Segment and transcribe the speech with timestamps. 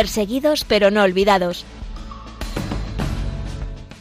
[0.00, 1.66] Perseguidos pero no olvidados.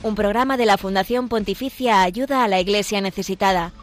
[0.01, 3.73] Un programa de la Fundación Pontificia Ayuda a la Iglesia Necesitada.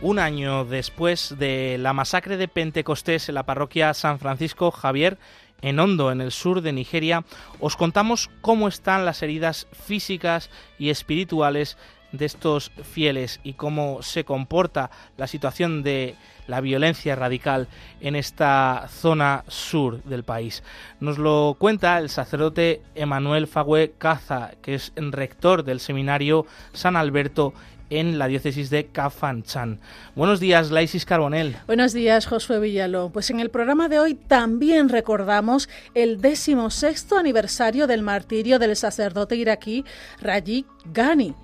[0.00, 5.18] un año después de la masacre de Pentecostés en la parroquia San Francisco Javier,
[5.62, 7.24] en Hondo, en el sur de Nigeria,
[7.60, 11.76] os contamos cómo están las heridas físicas y espirituales
[12.12, 16.14] de estos fieles y cómo se comporta la situación de
[16.46, 17.68] la violencia radical
[18.00, 20.62] en esta zona sur del país.
[21.00, 27.52] Nos lo cuenta el sacerdote Emanuel Fagüe Caza, que es rector del seminario San Alberto
[27.90, 29.80] en la diócesis de Cafanchan.
[30.14, 31.56] Buenos días, Laisis Carbonel.
[31.66, 33.10] Buenos días, Josué Villaló.
[33.10, 39.36] Pues en el programa de hoy también recordamos el decimosexto aniversario del martirio del sacerdote
[39.36, 39.84] iraquí
[40.20, 41.34] Rajiv Ghani.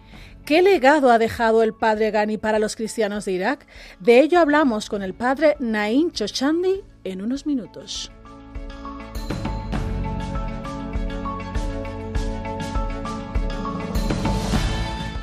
[0.44, 3.66] ¿Qué legado ha dejado el padre Ghani para los cristianos de Irak?
[3.98, 8.12] De ello hablamos con el padre Naim Chochandi en unos minutos.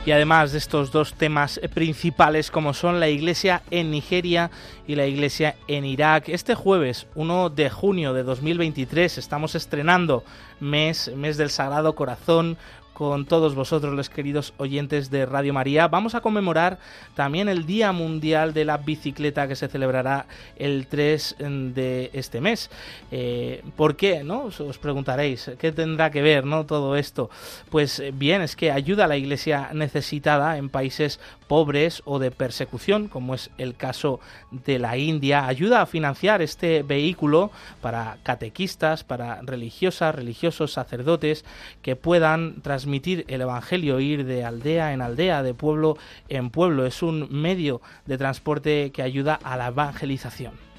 [0.06, 4.50] Y además de estos dos temas principales como son la iglesia en Nigeria
[4.88, 6.30] y la iglesia en Irak.
[6.30, 10.24] Este jueves 1 de junio de 2023 estamos estrenando
[10.60, 12.58] mes, mes del Sagrado Corazón,
[13.02, 15.88] con todos vosotros, los queridos oyentes de Radio María.
[15.88, 16.78] Vamos a conmemorar
[17.16, 21.38] también el Día Mundial de la Bicicleta que se celebrará el 3
[21.74, 22.70] de este mes.
[23.10, 24.24] Eh, ¿Por qué?
[24.24, 24.44] ¿no?
[24.44, 26.68] Os preguntaréis, ¿qué tendrá que ver ¿no?
[26.68, 27.32] todo esto?
[27.72, 31.20] Pues eh, bien, es que ayuda a la iglesia necesitada en países
[31.52, 34.22] pobres o de persecución, como es el caso
[34.52, 35.48] de la India.
[35.48, 41.44] Ayuda a financiar este vehículo para catequistas, para religiosas, religiosos, sacerdotes
[41.82, 45.98] que puedan transmitir el Evangelio, ir de aldea en aldea, de pueblo
[46.30, 46.86] en pueblo.
[46.86, 50.71] Es un medio de transporte que ayuda a la evangelización.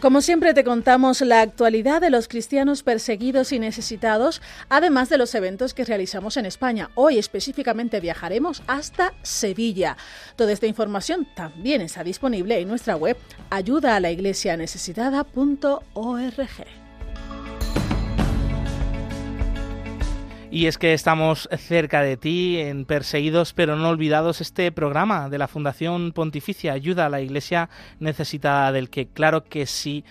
[0.00, 5.34] Como siempre te contamos la actualidad de los cristianos perseguidos y necesitados, además de los
[5.34, 6.90] eventos que realizamos en España.
[6.94, 9.96] Hoy específicamente viajaremos hasta Sevilla.
[10.36, 13.16] Toda esta información también está disponible en nuestra web
[13.48, 13.96] ayuda
[20.56, 25.36] Y es que estamos cerca de ti, en Perseguidos pero no olvidados, este programa de
[25.36, 27.68] la Fundación Pontificia Ayuda a la Iglesia
[28.00, 30.02] Necesitada, del que claro que sí,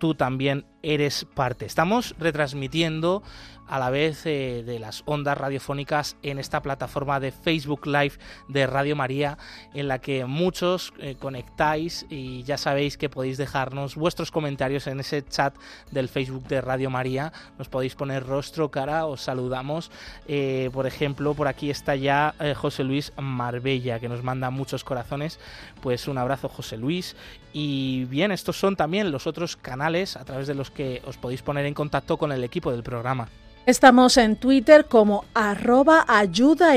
[0.00, 1.66] tú también eres parte.
[1.66, 3.22] Estamos retransmitiendo
[3.72, 8.12] a la vez eh, de las ondas radiofónicas en esta plataforma de Facebook Live
[8.48, 9.38] de Radio María,
[9.72, 15.00] en la que muchos eh, conectáis y ya sabéis que podéis dejarnos vuestros comentarios en
[15.00, 15.54] ese chat
[15.90, 17.32] del Facebook de Radio María.
[17.56, 19.90] Nos podéis poner rostro, cara, os saludamos.
[20.28, 25.40] Eh, por ejemplo, por aquí está ya José Luis Marbella, que nos manda muchos corazones.
[25.80, 27.16] Pues un abrazo, José Luis.
[27.54, 31.40] Y bien, estos son también los otros canales a través de los que os podéis
[31.40, 33.28] poner en contacto con el equipo del programa.
[33.64, 36.74] Estamos en Twitter como arroba ayuda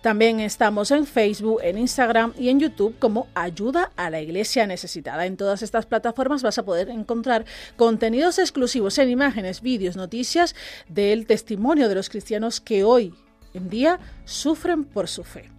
[0.00, 5.26] También estamos en Facebook, en Instagram y en YouTube como ayuda a la iglesia necesitada.
[5.26, 10.54] En todas estas plataformas vas a poder encontrar contenidos exclusivos en imágenes, vídeos, noticias
[10.88, 13.12] del testimonio de los cristianos que hoy
[13.54, 15.50] en día sufren por su fe.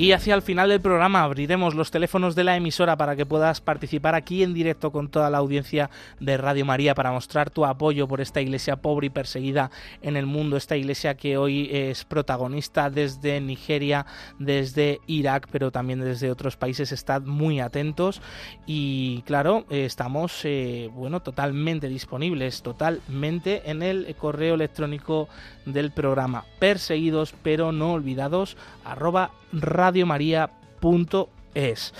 [0.00, 3.60] Y hacia el final del programa abriremos los teléfonos de la emisora para que puedas
[3.60, 5.90] participar aquí en directo con toda la audiencia
[6.20, 10.24] de Radio María para mostrar tu apoyo por esta iglesia pobre y perseguida en el
[10.24, 14.06] mundo, esta iglesia que hoy es protagonista desde Nigeria,
[14.38, 16.92] desde Irak, pero también desde otros países.
[16.92, 18.22] Estad muy atentos
[18.64, 25.28] y claro, estamos eh, bueno totalmente disponibles, totalmente en el correo electrónico
[25.66, 31.92] del programa perseguidos pero no olvidados arroba radiomaria.es.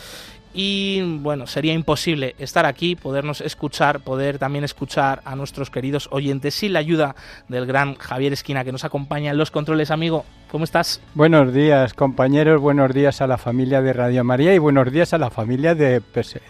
[0.52, 6.54] Y bueno, sería imposible estar aquí, podernos escuchar, poder también escuchar a nuestros queridos oyentes
[6.54, 7.14] sin la ayuda
[7.46, 9.92] del gran Javier Esquina que nos acompaña en los controles.
[9.92, 11.00] Amigo, ¿cómo estás?
[11.14, 15.18] Buenos días, compañeros, buenos días a la familia de Radio María y buenos días a
[15.18, 16.02] la familia de,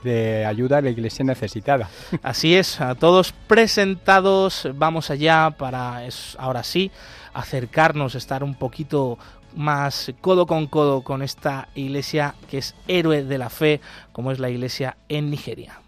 [0.02, 1.91] de Ayuda a la Iglesia Necesitada.
[2.23, 6.00] Así es, a todos presentados, vamos allá para,
[6.38, 6.91] ahora sí,
[7.35, 9.19] acercarnos, estar un poquito
[9.55, 13.81] más codo con codo con esta iglesia que es héroe de la fe,
[14.12, 15.81] como es la iglesia en Nigeria.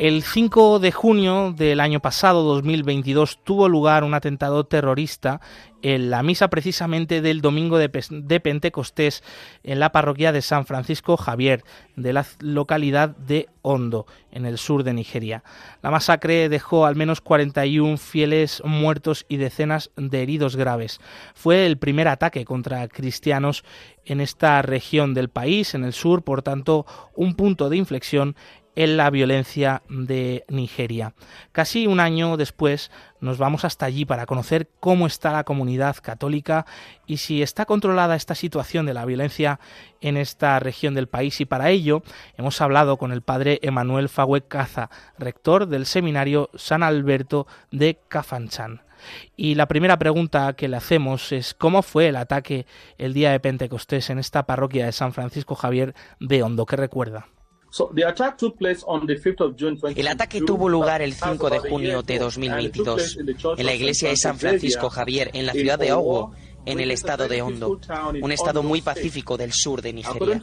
[0.00, 5.42] El 5 de junio del año pasado, 2022, tuvo lugar un atentado terrorista
[5.82, 7.88] en la misa precisamente del domingo de,
[8.40, 9.22] Pentecostés
[9.62, 11.64] en la parroquia de San Francisco Javier,
[11.96, 15.42] de la localidad de Hondo, en el sur de Nigeria.
[15.82, 20.98] La masacre dejó al menos 41 fieles muertos y decenas de heridos graves.
[21.34, 23.64] Fue el primer ataque contra cristianos
[24.06, 28.34] en esta región del país, en el sur, por tanto, un punto de inflexión
[28.76, 31.14] en la violencia de Nigeria.
[31.52, 32.90] Casi un año después
[33.20, 36.66] nos vamos hasta allí para conocer cómo está la comunidad católica
[37.06, 39.60] y si está controlada esta situación de la violencia
[40.00, 42.02] en esta región del país y para ello
[42.36, 48.82] hemos hablado con el padre Emanuel Fagüe Caza, rector del seminario San Alberto de Cafanchan.
[49.36, 52.66] Y la primera pregunta que le hacemos es cómo fue el ataque
[52.98, 57.26] el día de Pentecostés en esta parroquia de San Francisco Javier de Hondo, ¿qué recuerda?
[59.96, 63.18] El ataque tuvo lugar el 5 de junio de 2022
[63.56, 66.32] en la iglesia de San Francisco Javier en la ciudad de Owo,
[66.66, 67.80] en el estado de Hondo,
[68.20, 70.40] un estado muy pacífico del sur de Nigeria.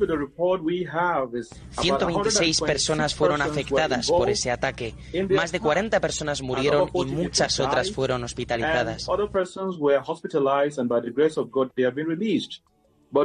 [1.79, 4.95] 126 personas fueron afectadas por ese ataque,
[5.29, 9.07] más de 40 personas murieron y muchas otras fueron hospitalizadas.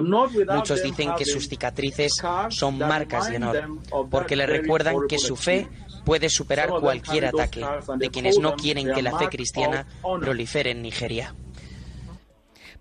[0.01, 3.69] Muchos dicen que sus cicatrices son marcas de honor,
[4.11, 5.69] porque le recuerdan que su fe
[6.05, 7.65] puede superar cualquier ataque
[7.97, 9.87] de quienes no quieren que la fe cristiana
[10.21, 11.35] prolifere en Nigeria.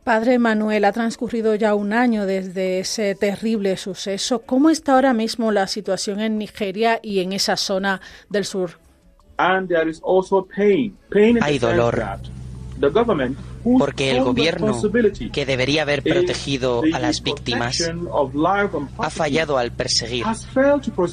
[0.04, 4.42] Padre Manuel, ha transcurrido ya un año desde ese terrible suceso.
[4.42, 8.80] ¿Cómo está ahora mismo la situación en Nigeria y en esa zona del sur?
[9.38, 9.68] Hay
[11.60, 12.04] dolor
[13.64, 14.80] porque el gobierno,
[15.32, 17.92] que debería haber protegido a las víctimas,
[18.98, 20.26] ha fallado al perseguir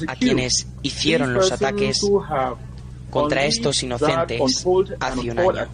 [0.07, 2.01] a quienes hicieron los ataques
[3.09, 4.65] contra estos inocentes
[4.99, 5.67] hace un año.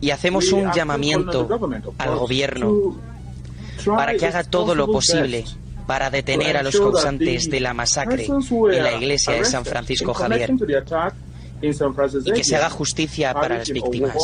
[0.00, 1.48] Y hacemos un llamamiento
[1.98, 2.96] al gobierno
[3.84, 5.44] para que haga todo lo posible
[5.88, 10.52] para detener a los causantes de la masacre en la iglesia de San Francisco Javier
[11.62, 14.14] y que se haga justicia para las víctimas.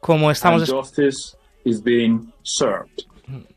[0.00, 0.72] Como estamos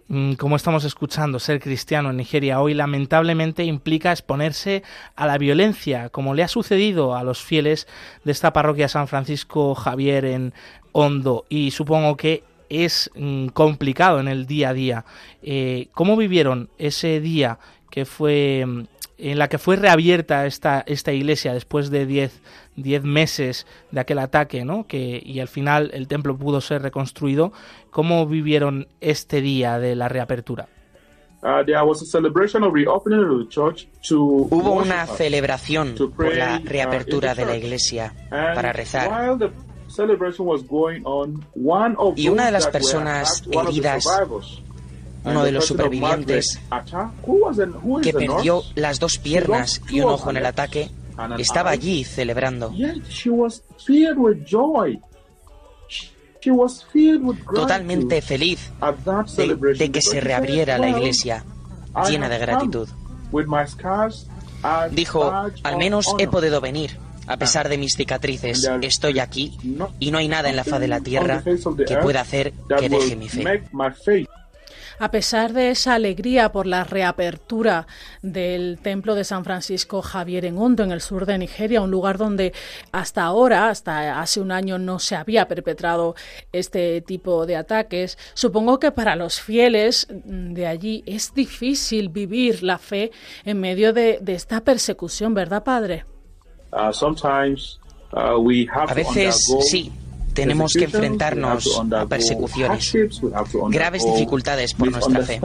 [0.08, 4.82] mm, como estamos escuchando, ser cristiano en Nigeria hoy lamentablemente implica exponerse
[5.16, 7.88] a la violencia, como le ha sucedido a los fieles
[8.24, 10.54] de esta parroquia San Francisco Javier en
[10.94, 11.46] Hondo.
[11.48, 15.06] Y supongo que es mm, complicado en el día a día.
[15.42, 17.60] Eh, ¿Cómo vivieron ese día
[17.90, 18.84] que fue mm,
[19.18, 24.66] en la que fue reabierta esta, esta iglesia después de 10 meses de aquel ataque,
[24.66, 24.88] ¿no?
[24.88, 27.54] Que, y al final el templo pudo ser reconstruido.
[27.92, 30.68] ¿Cómo vivieron este día de la reapertura?
[34.50, 39.38] Hubo una celebración por la uh, reapertura de la iglesia para rezar.
[42.16, 44.06] Y una de las personas heridas,
[45.24, 46.60] uno de los supervivientes,
[48.02, 50.90] que perdió las dos piernas y un ojo en el ataque,
[51.38, 52.72] estaba allí celebrando.
[57.54, 58.72] Totalmente feliz
[59.78, 61.44] de, que se reabriera la iglesia,
[62.08, 62.88] llena de gratitud.
[64.92, 65.32] Dijo,
[65.64, 67.05] al menos he podido venir.
[67.28, 69.58] A pesar de mis cicatrices, estoy aquí
[70.00, 73.16] y no hay nada en la faz de la tierra que pueda hacer que deje
[73.16, 73.62] mi fe.
[74.98, 77.86] A pesar de esa alegría por la reapertura
[78.22, 82.18] del templo de San Francisco Javier en Hondo, en el sur de Nigeria, un lugar
[82.18, 82.54] donde
[82.94, 86.16] hasta ahora, hasta hace un año, no se había perpetrado
[86.54, 92.78] este tipo de ataques, supongo que para los fieles de allí es difícil vivir la
[92.78, 93.12] fe
[93.44, 96.06] en medio de, de esta persecución, ¿verdad, Padre?
[96.76, 96.92] Uh,
[98.12, 99.92] uh, a veces sí,
[100.34, 102.94] tenemos que enfrentarnos a persecuciones,
[103.70, 105.40] graves dificultades por nuestra fe.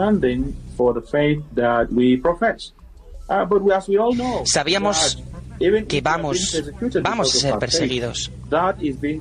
[3.28, 5.22] Uh, Sabíamos
[5.86, 6.62] que vamos,
[7.00, 8.32] vamos a ser perseguidos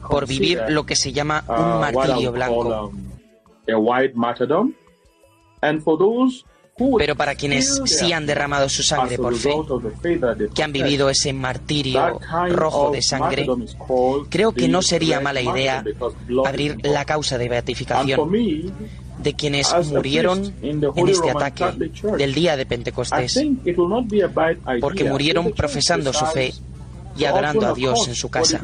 [0.10, 2.92] por vivir lo que se llama un martirio blanco.
[6.98, 9.54] Pero para quienes sí han derramado su sangre por fe,
[10.54, 12.20] que han vivido ese martirio
[12.50, 13.48] rojo de sangre,
[14.30, 15.84] creo que no sería mala idea
[16.46, 18.32] abrir la causa de beatificación
[19.18, 21.66] de quienes murieron en este ataque
[22.18, 23.40] del día de Pentecostés,
[24.80, 26.54] porque murieron profesando su fe
[27.18, 28.62] y adorando a Dios en su casa.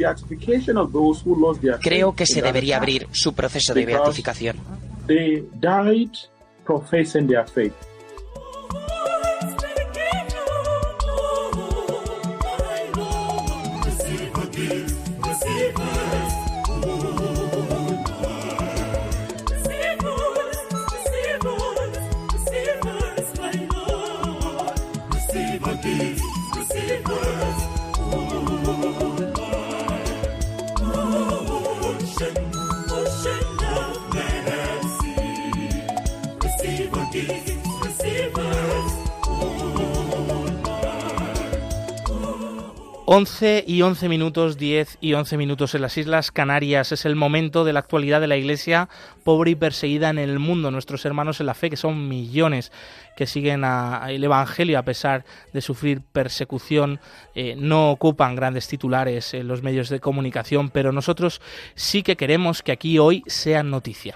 [1.81, 4.55] Creo que se debería abrir su proceso de beatificación
[43.15, 43.55] they died professing their faith.
[43.55, 46.91] Once y once minutos, diez y once minutos en las Islas Canarias.
[46.91, 48.89] Es el momento de la actualidad de la Iglesia
[49.23, 50.71] pobre y perseguida en el mundo.
[50.71, 52.71] Nuestros hermanos en la fe, que son millones
[53.15, 56.99] que siguen el Evangelio a pesar de sufrir persecución,
[57.35, 61.41] eh, no ocupan grandes titulares en los medios de comunicación, pero nosotros
[61.75, 64.15] sí que queremos que aquí hoy sean noticia.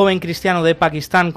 [0.00, 1.30] Joven cristiano de Pakistán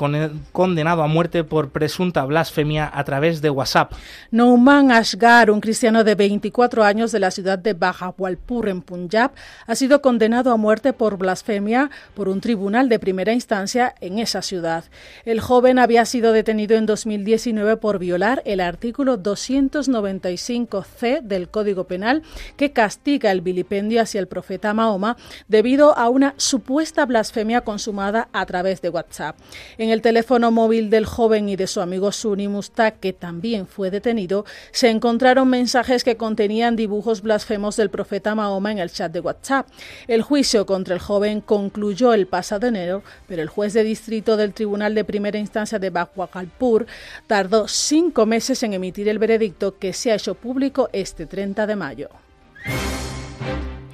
[0.53, 3.91] condenado a muerte por presunta blasfemia a través de WhatsApp.
[4.31, 9.31] Nouman Ashgar, un cristiano de 24 años de la ciudad de Bahawalpur en Punjab,
[9.67, 14.41] ha sido condenado a muerte por blasfemia por un tribunal de primera instancia en esa
[14.41, 14.85] ciudad.
[15.25, 22.23] El joven había sido detenido en 2019 por violar el artículo 295c del Código Penal
[22.55, 25.17] que castiga el vilipendio hacia el profeta Mahoma
[25.49, 29.35] debido a una supuesta blasfemia consumada a través de WhatsApp.
[29.79, 33.89] En el teléfono móvil del joven y de su amigo Suni Mustak, que también fue
[33.89, 39.21] detenido, se encontraron mensajes que contenían dibujos blasfemos del profeta Mahoma en el chat de
[39.21, 39.67] WhatsApp.
[40.07, 44.53] El juicio contra el joven concluyó el pasado enero, pero el juez de distrito del
[44.53, 46.85] Tribunal de Primera Instancia de Bhagwalpur
[47.25, 51.75] tardó cinco meses en emitir el veredicto que se ha hecho público este 30 de
[51.75, 52.09] mayo.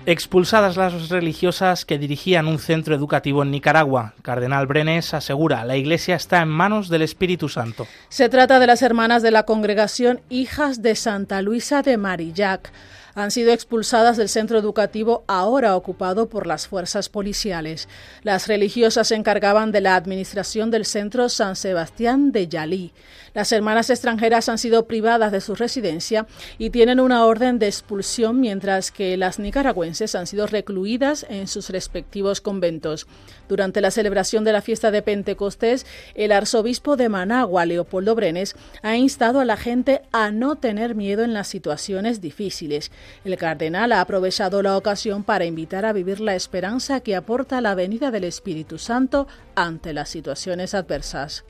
[0.09, 6.15] Expulsadas las religiosas que dirigían un centro educativo en Nicaragua, Cardenal Brenes asegura la Iglesia
[6.15, 7.85] está en manos del Espíritu Santo.
[8.09, 12.71] Se trata de las hermanas de la congregación Hijas de Santa Luisa de Marillac
[13.15, 17.87] han sido expulsadas del centro educativo ahora ocupado por las fuerzas policiales.
[18.23, 22.93] Las religiosas se encargaban de la administración del centro San Sebastián de Yalí.
[23.39, 26.27] Las hermanas extranjeras han sido privadas de su residencia
[26.57, 31.69] y tienen una orden de expulsión, mientras que las nicaragüenses han sido recluidas en sus
[31.69, 33.07] respectivos conventos.
[33.47, 38.97] Durante la celebración de la fiesta de Pentecostés, el arzobispo de Managua, Leopoldo Brenes, ha
[38.97, 42.91] instado a la gente a no tener miedo en las situaciones difíciles.
[43.23, 47.73] El cardenal ha aprovechado la ocasión para invitar a vivir la esperanza que aporta la
[47.73, 51.45] venida del Espíritu Santo ante las situaciones adversas.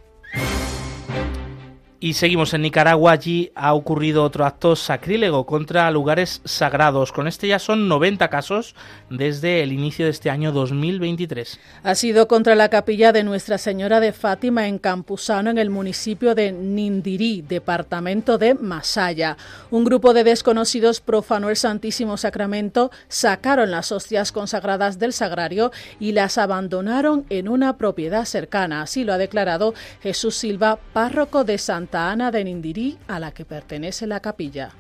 [2.02, 3.12] Y seguimos en Nicaragua.
[3.12, 7.12] Allí ha ocurrido otro acto sacrílego contra lugares sagrados.
[7.12, 8.74] Con este ya son 90 casos
[9.10, 11.60] desde el inicio de este año 2023.
[11.84, 16.36] Ha sido contra la capilla de Nuestra Señora de Fátima en Campuzano, en el municipio
[16.36, 19.36] de Nindirí, departamento de Masaya.
[19.70, 26.14] Un grupo de desconocidos profanó el Santísimo Sacramento, sacaron las hostias consagradas del sagrario y
[26.14, 28.84] las abandonaron en una propiedad cercana.
[28.84, 33.46] Así lo ha declarado Jesús Silva, párroco de Santa Ana de Nindirí, a la que
[33.46, 34.72] pertenece la capilla.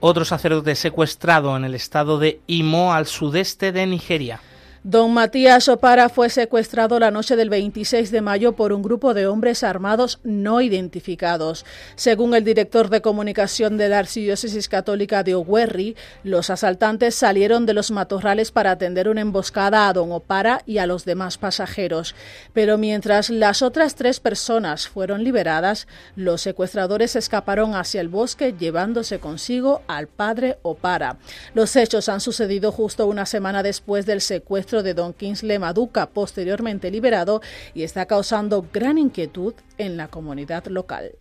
[0.00, 4.40] Otro sacerdote secuestrado en el estado de Imo, al sudeste de Nigeria.
[4.84, 9.26] Don Matías Opara fue secuestrado la noche del 26 de mayo por un grupo de
[9.26, 11.66] hombres armados no identificados.
[11.96, 17.74] Según el director de comunicación de la Archidiócesis Católica de Owerri, los asaltantes salieron de
[17.74, 22.14] los matorrales para atender una emboscada a Don Opara y a los demás pasajeros.
[22.52, 29.18] Pero mientras las otras tres personas fueron liberadas, los secuestradores escaparon hacia el bosque llevándose
[29.18, 31.18] consigo al padre Opara.
[31.52, 36.90] Los hechos han sucedido justo una semana después del secuestro de Don Kingsley Maduca, posteriormente
[36.90, 37.40] liberado,
[37.74, 41.12] y está causando gran inquietud en la comunidad local.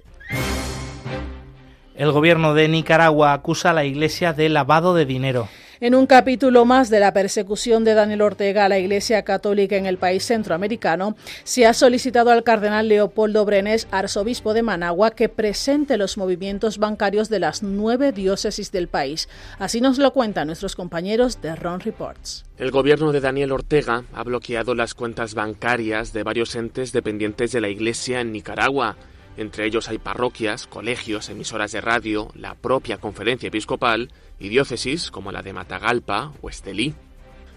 [1.96, 5.48] El gobierno de Nicaragua acusa a la Iglesia de lavado de dinero.
[5.80, 9.86] En un capítulo más de la persecución de Daniel Ortega a la Iglesia Católica en
[9.86, 15.98] el país centroamericano, se ha solicitado al cardenal Leopoldo Brenes, arzobispo de Managua, que presente
[15.98, 19.30] los movimientos bancarios de las nueve diócesis del país.
[19.60, 22.44] Así nos lo cuentan nuestros compañeros de Ron Reports.
[22.58, 27.62] El gobierno de Daniel Ortega ha bloqueado las cuentas bancarias de varios entes dependientes de
[27.62, 28.98] la Iglesia en Nicaragua.
[29.38, 35.32] Entre ellos hay parroquias, colegios, emisoras de radio, la propia conferencia episcopal y diócesis como
[35.32, 36.96] la de Matagalpa o Estelí.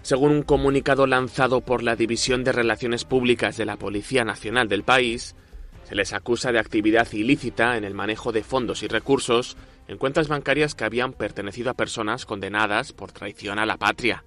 [0.03, 4.83] Según un comunicado lanzado por la División de Relaciones Públicas de la Policía Nacional del
[4.83, 5.35] país,
[5.83, 9.57] se les acusa de actividad ilícita en el manejo de fondos y recursos
[9.87, 14.23] en cuentas bancarias que habían pertenecido a personas condenadas por traición a la patria.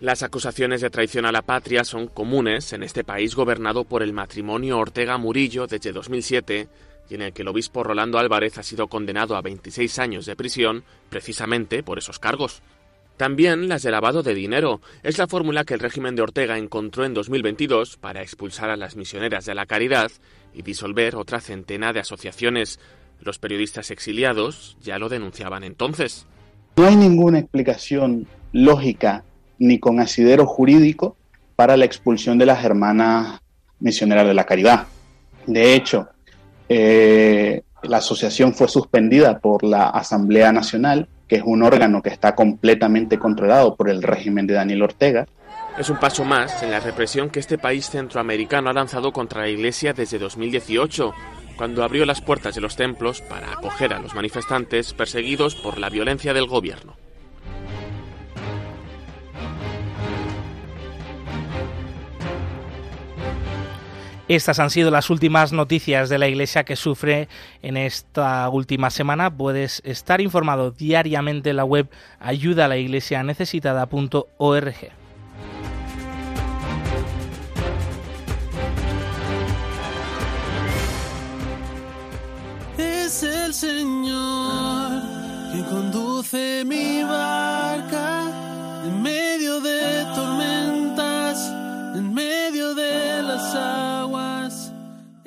[0.00, 4.14] Las acusaciones de traición a la patria son comunes en este país gobernado por el
[4.14, 6.68] matrimonio Ortega Murillo desde 2007
[7.10, 10.36] y en el que el obispo Rolando Álvarez ha sido condenado a 26 años de
[10.36, 12.62] prisión precisamente por esos cargos.
[13.18, 14.80] También las de lavado de dinero.
[15.02, 18.96] Es la fórmula que el régimen de Ortega encontró en 2022 para expulsar a las
[18.96, 20.10] misioneras de la caridad
[20.54, 22.80] y disolver otra centena de asociaciones.
[23.20, 26.26] Los periodistas exiliados ya lo denunciaban entonces.
[26.78, 29.24] No hay ninguna explicación lógica
[29.60, 31.16] ni con asidero jurídico
[31.54, 33.40] para la expulsión de las hermanas
[33.78, 34.88] misioneras de la caridad.
[35.46, 36.08] De hecho,
[36.68, 42.34] eh, la asociación fue suspendida por la Asamblea Nacional que es un órgano que está
[42.34, 45.28] completamente controlado por el régimen de Daniel Ortega.
[45.78, 49.48] Es un paso más en la represión que este país centroamericano ha lanzado contra la
[49.48, 51.14] Iglesia desde 2018,
[51.56, 55.88] cuando abrió las puertas de los templos para acoger a los manifestantes perseguidos por la
[55.88, 56.96] violencia del gobierno.
[64.30, 67.26] Estas han sido las últimas noticias de la Iglesia que sufre
[67.62, 69.36] en esta última semana.
[69.36, 74.74] Puedes estar informado diariamente en la web ayudalaiglesianecesitada.org.
[82.78, 85.02] Es el Señor
[85.52, 88.29] que conduce mi barca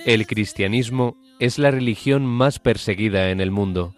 [0.06, 3.96] el cristianismo es la religión más perseguida en el mundo.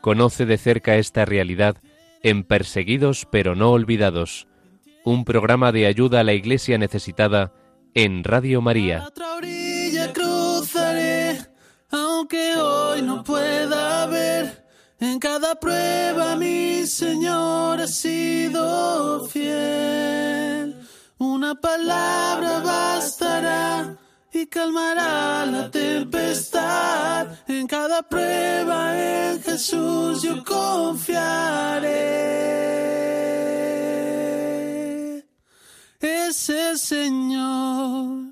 [0.00, 1.76] Conoce de cerca esta realidad
[2.22, 4.46] en Perseguidos pero no olvidados,
[5.04, 7.52] un programa de ayuda a la iglesia necesitada
[7.94, 9.08] en Radio María.
[10.12, 11.38] cruzaré,
[11.90, 14.64] aunque hoy no pueda ver.
[14.98, 20.76] En cada prueba mi Señor ha sido fiel.
[21.18, 23.98] Una palabra bastará
[24.36, 27.26] y calmará la tempestad.
[27.48, 31.86] En cada prueba en Jesús yo confiaré.
[36.00, 38.25] Es el Señor.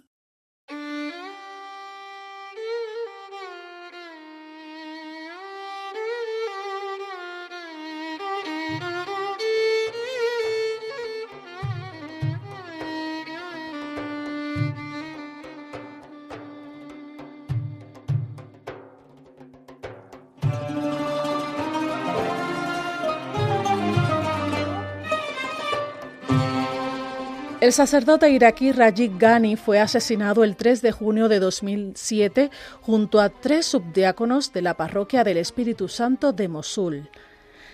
[27.65, 32.51] El sacerdote iraquí Rajiv Ghani fue asesinado el 3 de junio de 2007
[32.83, 37.09] junto a tres subdiáconos de la parroquia del Espíritu Santo de Mosul.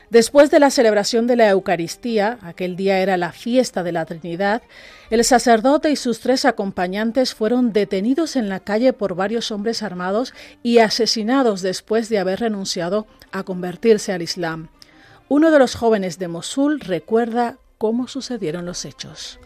[0.09, 4.63] Después de la celebración de la Eucaristía, aquel día era la fiesta de la Trinidad,
[5.11, 10.35] el sacerdote y sus tres acompañantes fueron detenidos en la calle por varios hombres armados
[10.63, 14.69] y asesinados después de haber renunciado a convertirse al Islam.
[15.29, 19.41] Uno de los jóvenes de Mosul recuerda cómo sucedieron los hechos.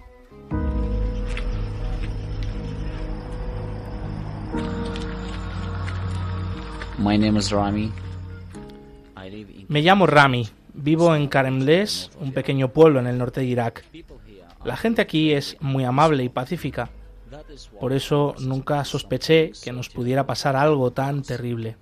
[9.69, 10.49] Me llamo Rami.
[10.75, 13.85] Vivo en Karemles, un pequeño pueblo en el norte de Irak.
[14.65, 16.91] La gente aquí es muy amable y pacífica.
[17.81, 21.77] Por eso nunca sospeché que nos pudiera pasar algo tan terrible.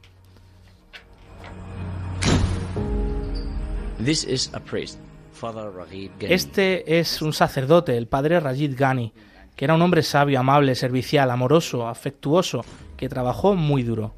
[6.20, 9.12] Este es un sacerdote, el padre Rajid Ghani,
[9.54, 12.64] que era un hombre sabio, amable, servicial, amoroso, afectuoso,
[12.96, 14.14] que trabajó muy duro.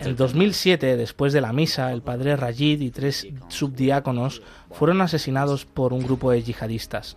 [0.00, 5.92] En 2007, después de la misa, el padre Rajid y tres subdiáconos fueron asesinados por
[5.92, 7.16] un grupo de yihadistas.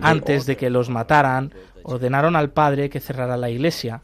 [0.00, 4.02] Antes de que los mataran, ordenaron al padre que cerrara la iglesia,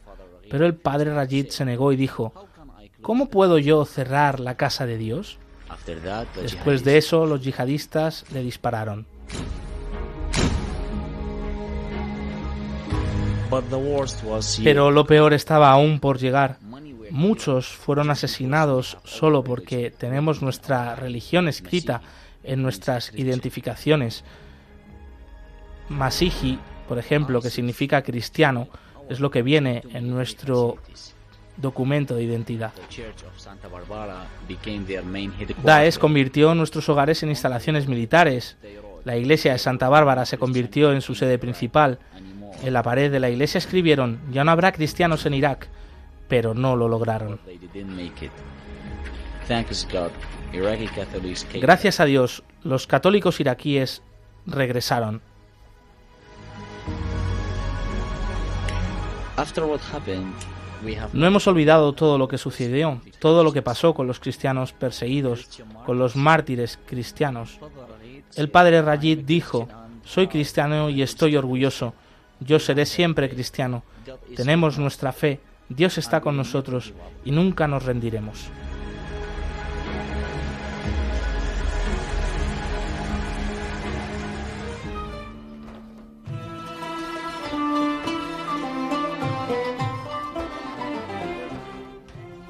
[0.49, 2.33] pero el padre Rajid se negó y dijo,
[3.01, 5.39] ¿Cómo puedo yo cerrar la casa de Dios?
[6.41, 9.05] Después de eso, los yihadistas le dispararon.
[14.63, 16.57] Pero lo peor estaba aún por llegar.
[17.09, 22.01] Muchos fueron asesinados solo porque tenemos nuestra religión escrita
[22.43, 24.23] en nuestras identificaciones.
[25.89, 28.67] Masiji, por ejemplo, que significa cristiano,
[29.09, 30.77] es lo que viene en nuestro
[31.55, 32.71] documento de identidad.
[35.63, 38.57] Daesh convirtió nuestros hogares en instalaciones militares.
[39.05, 41.99] La iglesia de Santa Bárbara se convirtió en su sede principal.
[42.63, 45.67] En la pared de la iglesia escribieron, ya no habrá cristianos en Irak,
[46.27, 47.39] pero no lo lograron.
[51.61, 54.01] Gracias a Dios, los católicos iraquíes
[54.45, 55.21] regresaron.
[61.13, 65.61] No hemos olvidado todo lo que sucedió, todo lo que pasó con los cristianos perseguidos,
[65.85, 67.59] con los mártires cristianos.
[68.35, 69.67] El padre Rajid dijo,
[70.03, 71.93] soy cristiano y estoy orgulloso,
[72.39, 73.83] yo seré siempre cristiano,
[74.35, 76.93] tenemos nuestra fe, Dios está con nosotros
[77.25, 78.49] y nunca nos rendiremos.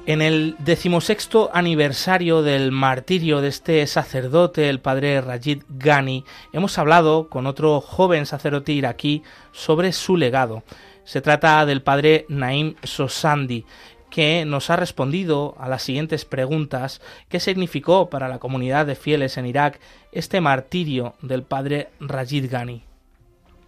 [0.08, 7.28] En el decimosexto aniversario del martirio de este sacerdote, el padre Rajid Ghani, hemos hablado
[7.28, 10.62] con otro joven sacerdote iraquí sobre su legado.
[11.04, 13.66] Se trata del padre Naim Sosandi,
[14.08, 17.02] que nos ha respondido a las siguientes preguntas.
[17.28, 19.78] ¿Qué significó para la comunidad de fieles en Irak
[20.10, 22.82] este martirio del padre Rajid Ghani?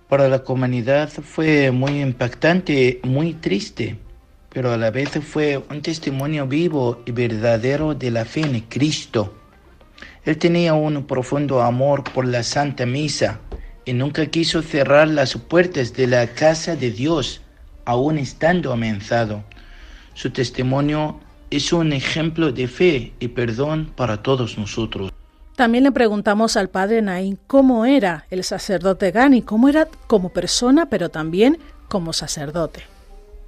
[0.09, 3.99] Para la comunidad fue muy impactante, muy triste
[4.51, 9.35] pero a la vez fue un testimonio vivo y verdadero de la fe en Cristo.
[10.25, 13.41] Él tenía un profundo amor por la Santa Misa
[13.85, 17.41] y nunca quiso cerrar las puertas de la casa de Dios,
[17.85, 19.45] aun estando amenazado.
[20.15, 25.13] Su testimonio es un ejemplo de fe y perdón para todos nosotros.
[25.57, 30.87] También le preguntamos al padre Naín cómo era el sacerdote Gani, cómo era como persona,
[30.87, 31.59] pero también
[31.89, 32.90] como sacerdote.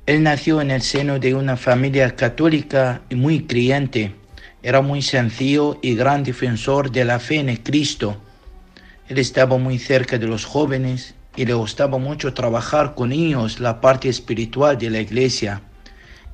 [0.04, 4.12] Él nació en el seno de una familia católica y muy creyente.
[4.60, 8.16] Era muy sencillo y gran defensor de la fe en Cristo.
[9.08, 13.80] Él estaba muy cerca de los jóvenes y le gustaba mucho trabajar con ellos la
[13.80, 15.62] parte espiritual de la iglesia.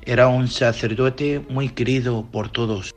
[0.01, 2.95] Era un sacerdote muy querido por todos.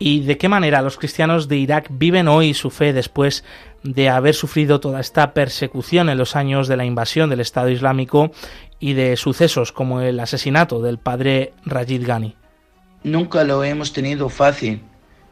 [0.00, 3.44] ¿Y de qué manera los cristianos de Irak viven hoy su fe después
[3.82, 8.30] de haber sufrido toda esta persecución en los años de la invasión del Estado Islámico
[8.80, 12.36] y de sucesos como el asesinato del padre Rajid Ghani.
[13.04, 14.82] Nunca lo hemos tenido fácil.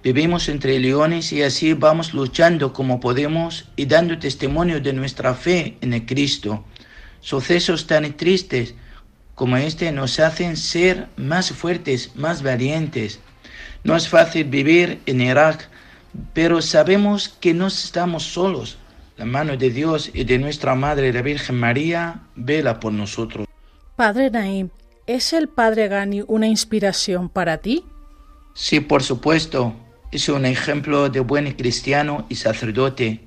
[0.02, 5.76] Vivimos entre leones y así vamos luchando como podemos y dando testimonio de nuestra fe
[5.80, 6.64] en el Cristo.
[7.20, 8.74] Sucesos tan tristes
[9.34, 13.20] como este nos hacen ser más fuertes, más valientes.
[13.84, 15.68] No es fácil vivir en Irak,
[16.32, 18.78] pero sabemos que no estamos solos.
[19.16, 23.46] La mano de Dios y de nuestra Madre la Virgen María vela por nosotros.
[23.96, 24.68] Padre Naim,
[25.06, 27.84] ¿es el Padre Gani una inspiración para ti?
[28.52, 29.74] Sí, por supuesto.
[30.12, 33.20] Es un ejemplo de buen cristiano y sacerdote.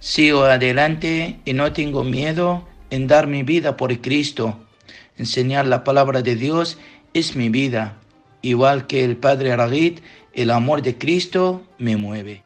[0.00, 4.58] Sigo adelante y no tengo miedo en dar mi vida por Cristo.
[5.16, 6.78] Enseñar la palabra de Dios
[7.14, 7.99] es mi vida.
[8.42, 10.00] Igual que el Padre Aragit,
[10.32, 12.44] el amor de Cristo me mueve.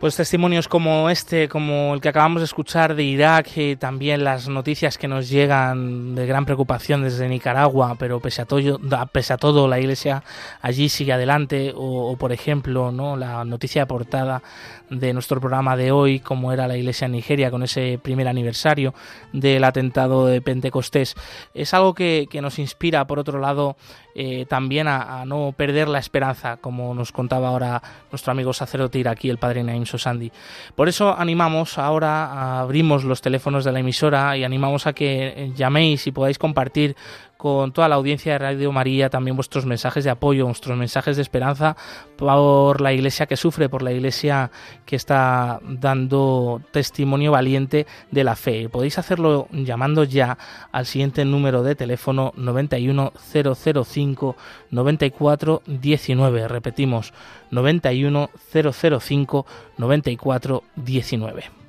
[0.00, 4.48] Pues testimonios como este, como el que acabamos de escuchar de Irak, y también las
[4.48, 8.80] noticias que nos llegan de gran preocupación desde Nicaragua, pero pese a todo,
[9.12, 10.24] pese a todo la Iglesia
[10.62, 14.42] allí sigue adelante, o, por ejemplo, no la noticia de portada
[14.88, 18.94] de nuestro programa de hoy, como era la Iglesia en Nigeria con ese primer aniversario
[19.34, 21.14] del atentado de Pentecostés,
[21.52, 23.76] es algo que, que nos inspira, por otro lado,
[24.14, 29.30] eh, también a, no perder la esperanza, como nos contaba ahora nuestro amigo sacerdote iraquí,
[29.30, 30.32] el padre Naim Sosandi.
[30.74, 36.06] Por eso animamos ahora, abrimos los teléfonos de la emisora y animamos a que llaméis
[36.06, 36.96] y podáis compartir
[37.40, 41.22] con toda la audiencia de Radio María también vuestros mensajes de apoyo, vuestros mensajes de
[41.22, 41.74] esperanza
[42.18, 44.50] por la iglesia que sufre, por la iglesia
[44.84, 48.68] que está dando testimonio valiente de la fe.
[48.68, 50.36] Podéis hacerlo llamando ya
[50.70, 54.36] al siguiente número de teléfono 91005
[54.70, 56.46] 9419.
[56.46, 57.14] Repetimos,
[57.50, 59.46] 91005
[59.78, 61.59] 9419.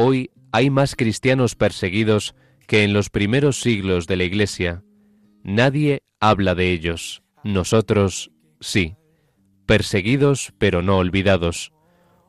[0.00, 2.36] Hoy hay más cristianos perseguidos
[2.68, 4.84] que en los primeros siglos de la Iglesia.
[5.42, 7.24] Nadie habla de ellos.
[7.42, 8.30] Nosotros
[8.60, 8.94] sí.
[9.66, 11.72] Perseguidos pero no olvidados.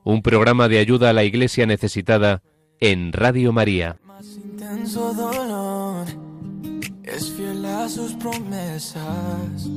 [0.03, 2.41] Un programa de ayuda a la iglesia necesitada
[2.79, 3.99] en Radio María.
[4.19, 6.07] intenso dolor
[7.03, 9.69] es fiel a sus promesas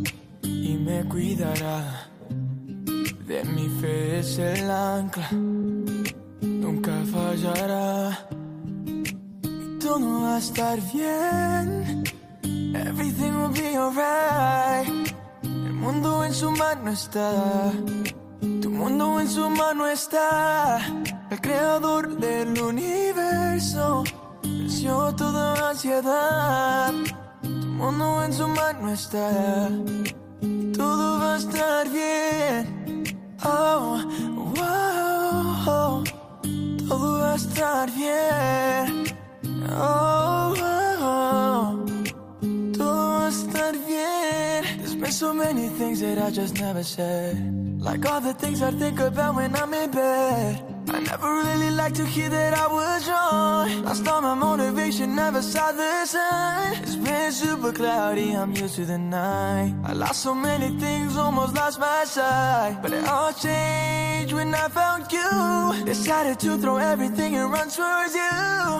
[0.42, 2.09] y me cuidará.
[3.26, 5.28] De mi fe es el ancla,
[6.42, 8.18] nunca fallará.
[9.81, 12.05] Todo va a estar bien,
[12.74, 15.14] everything will be alright.
[15.42, 17.72] El mundo en su mano está,
[18.61, 20.78] tu mundo en su mano está.
[21.31, 24.05] El creador del universo
[24.42, 26.92] venció toda ansiedad.
[27.42, 29.68] Tu mundo en su mano está,
[30.76, 32.83] todo va a estar bien.
[33.44, 33.98] Oh,
[34.55, 36.05] wow,
[36.98, 39.07] va a estar bien.
[39.70, 41.85] Oh, wow,
[42.72, 44.78] todo va a estar bien.
[44.78, 47.37] There's been so many things that I just never said.
[47.81, 50.72] Like all the things I think about when I'm in bed.
[50.94, 53.83] I never really liked to hear that I was wrong.
[53.83, 56.74] Lost all my motivation, never saw the sun.
[56.83, 59.74] It's been super cloudy, I'm used to the night.
[59.85, 62.78] I lost so many things, almost lost my sight.
[62.83, 65.85] But it all changed when I found you.
[65.87, 68.31] Decided to throw everything and run towards you.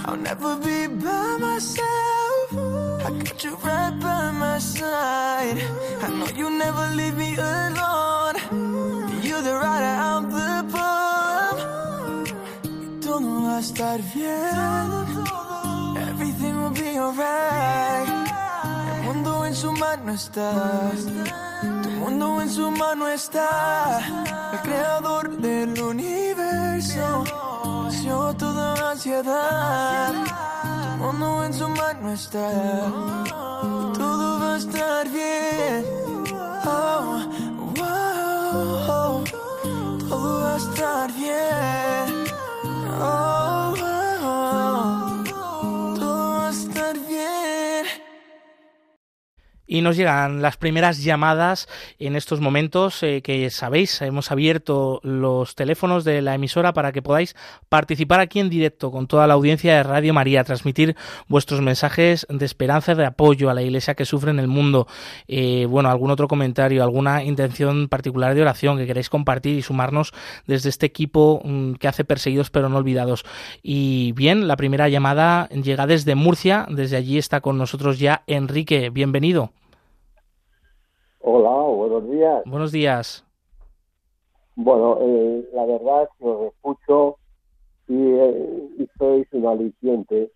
[0.05, 2.47] I'll never be by myself.
[3.07, 5.59] I got you right by my side.
[6.03, 8.37] I know you never leave me alone.
[9.23, 11.12] You're the rider, I'm the pump.
[13.13, 14.89] Todo va a estar bien.
[16.09, 18.09] Everything will be alright.
[18.97, 20.93] El mundo en su mano está.
[21.83, 24.01] Tu mundo en su mano está.
[24.55, 27.25] El creador del universo.
[27.85, 30.15] Venció toda ansiedad.
[30.15, 32.49] Tu mundo en su mano está.
[33.93, 35.85] Todo va a estar bien.
[36.65, 37.29] Oh,
[37.77, 39.25] wow.
[40.09, 42.22] Todo va a estar bien.
[43.05, 43.32] Oh, oh,
[49.73, 51.67] Y nos llegan las primeras llamadas
[51.99, 57.01] en estos momentos eh, que sabéis, hemos abierto los teléfonos de la emisora para que
[57.01, 57.35] podáis
[57.71, 60.95] participar aquí en directo con toda la audiencia de Radio María, transmitir
[61.27, 64.87] vuestros mensajes de esperanza de apoyo a la iglesia que sufre en el mundo.
[65.27, 70.13] Eh, bueno, algún otro comentario, alguna intención particular de oración que queréis compartir y sumarnos
[70.47, 73.25] desde este equipo mm, que hace perseguidos pero no olvidados.
[73.63, 78.91] Y bien, la primera llamada llega desde Murcia, desde allí está con nosotros ya Enrique,
[78.91, 79.51] bienvenido.
[81.25, 82.43] Hola, buenos días.
[82.47, 83.25] Buenos días.
[84.57, 87.17] Bueno, eh, la verdad es que os escucho
[87.87, 90.33] y, eh, y sois un aliciente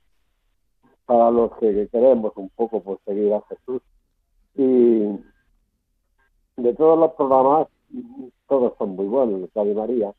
[1.05, 3.83] para los que queremos un poco por seguir a Jesús.
[4.55, 5.09] Y
[6.57, 7.66] de todos los programas,
[8.46, 10.14] todos son muy buenos, Radio María.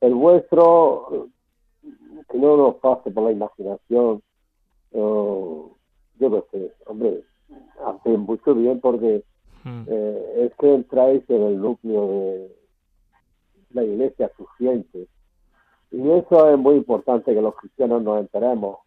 [0.00, 1.30] El vuestro,
[2.30, 4.22] que no nos pase por la imaginación,
[4.92, 5.70] yo
[6.20, 7.24] qué sé, hombre,
[7.84, 9.24] hace mucho bien porque
[9.66, 12.56] eh, es que entráis en el núcleo de
[13.70, 15.08] la iglesia, sus clientes.
[15.90, 18.78] Y eso es muy importante que los cristianos nos enteremos.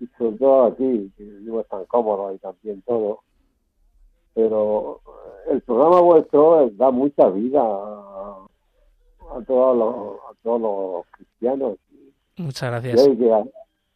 [0.00, 3.20] Y sobre todo aquí, que es tan cómodo y también todo.
[4.34, 5.00] Pero
[5.50, 8.46] el programa vuestro da mucha vida a,
[9.36, 11.76] a todos, los, a todos los cristianos.
[12.36, 13.06] Muchas gracias.
[13.06, 13.44] hay que,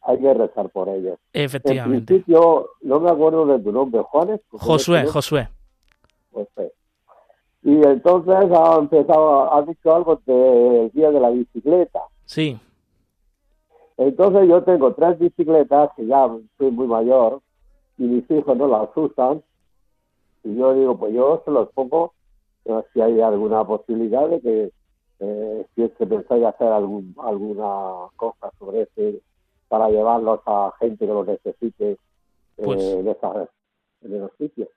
[0.01, 1.17] hay que rezar por ellos.
[1.33, 1.97] Efectivamente.
[1.97, 4.41] En principio, no me acuerdo de tu nombre, Juanes.
[4.51, 5.49] Josué, Josué.
[6.31, 6.73] Josué.
[7.63, 12.01] Y entonces ha empezado, ha dicho algo del día de la bicicleta.
[12.25, 12.59] Sí.
[13.97, 17.41] Entonces yo tengo tres bicicletas que ya soy muy mayor
[17.97, 19.41] y mis hijos no las usan.
[20.43, 22.13] Y yo digo, pues yo se los pongo
[22.65, 24.71] eh, si hay alguna posibilidad de que
[25.19, 29.19] eh, si es que pensáis hacer algún, alguna cosa sobre ese
[29.67, 31.97] para llevarlos a gente que lo necesite eh,
[32.63, 33.49] Pues- en, esas,
[34.03, 34.69] en los sitios.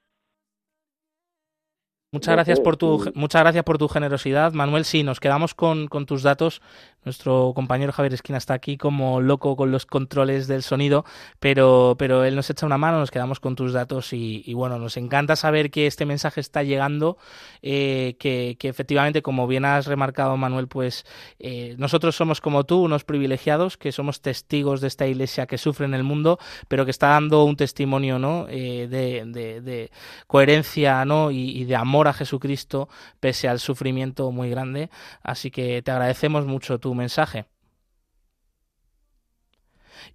[2.12, 4.84] Muchas gracias por tu muchas gracias por tu generosidad, Manuel.
[4.84, 6.60] Sí, nos quedamos con, con tus datos.
[7.04, 11.06] Nuestro compañero Javier Esquina está aquí como loco con los controles del sonido,
[11.38, 14.78] pero, pero él nos echa una mano, nos quedamos con tus datos y, y bueno,
[14.78, 17.16] nos encanta saber que este mensaje está llegando,
[17.62, 21.06] eh, que, que efectivamente, como bien has remarcado, Manuel, pues
[21.38, 25.86] eh, nosotros somos como tú, unos privilegiados, que somos testigos de esta iglesia que sufre
[25.86, 28.46] en el mundo, pero que está dando un testimonio ¿no?
[28.50, 29.90] Eh, de, de- de
[30.26, 31.30] coherencia ¿no?
[31.30, 32.88] y, y de amor a Jesucristo
[33.20, 34.90] pese al sufrimiento muy grande.
[35.22, 37.46] Así que te agradecemos mucho tu mensaje.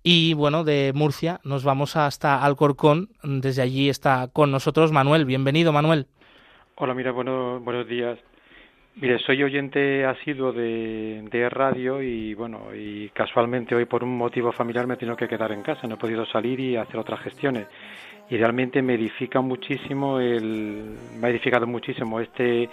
[0.04, 3.10] Y bueno, de Murcia nos vamos hasta Alcorcón.
[3.24, 5.26] Desde allí está con nosotros Manuel.
[5.26, 6.08] Bienvenido, Manuel.
[6.76, 8.20] Hola, mira, bueno, buenos días.
[8.98, 14.54] Mire, soy oyente asiduo de, de radio y bueno, y casualmente hoy por un motivo
[14.54, 17.20] familiar me he tenido que quedar en casa, no he podido salir y hacer otras
[17.20, 17.68] gestiones.
[18.30, 22.70] Y realmente me edifica muchísimo el, me ha edificado muchísimo este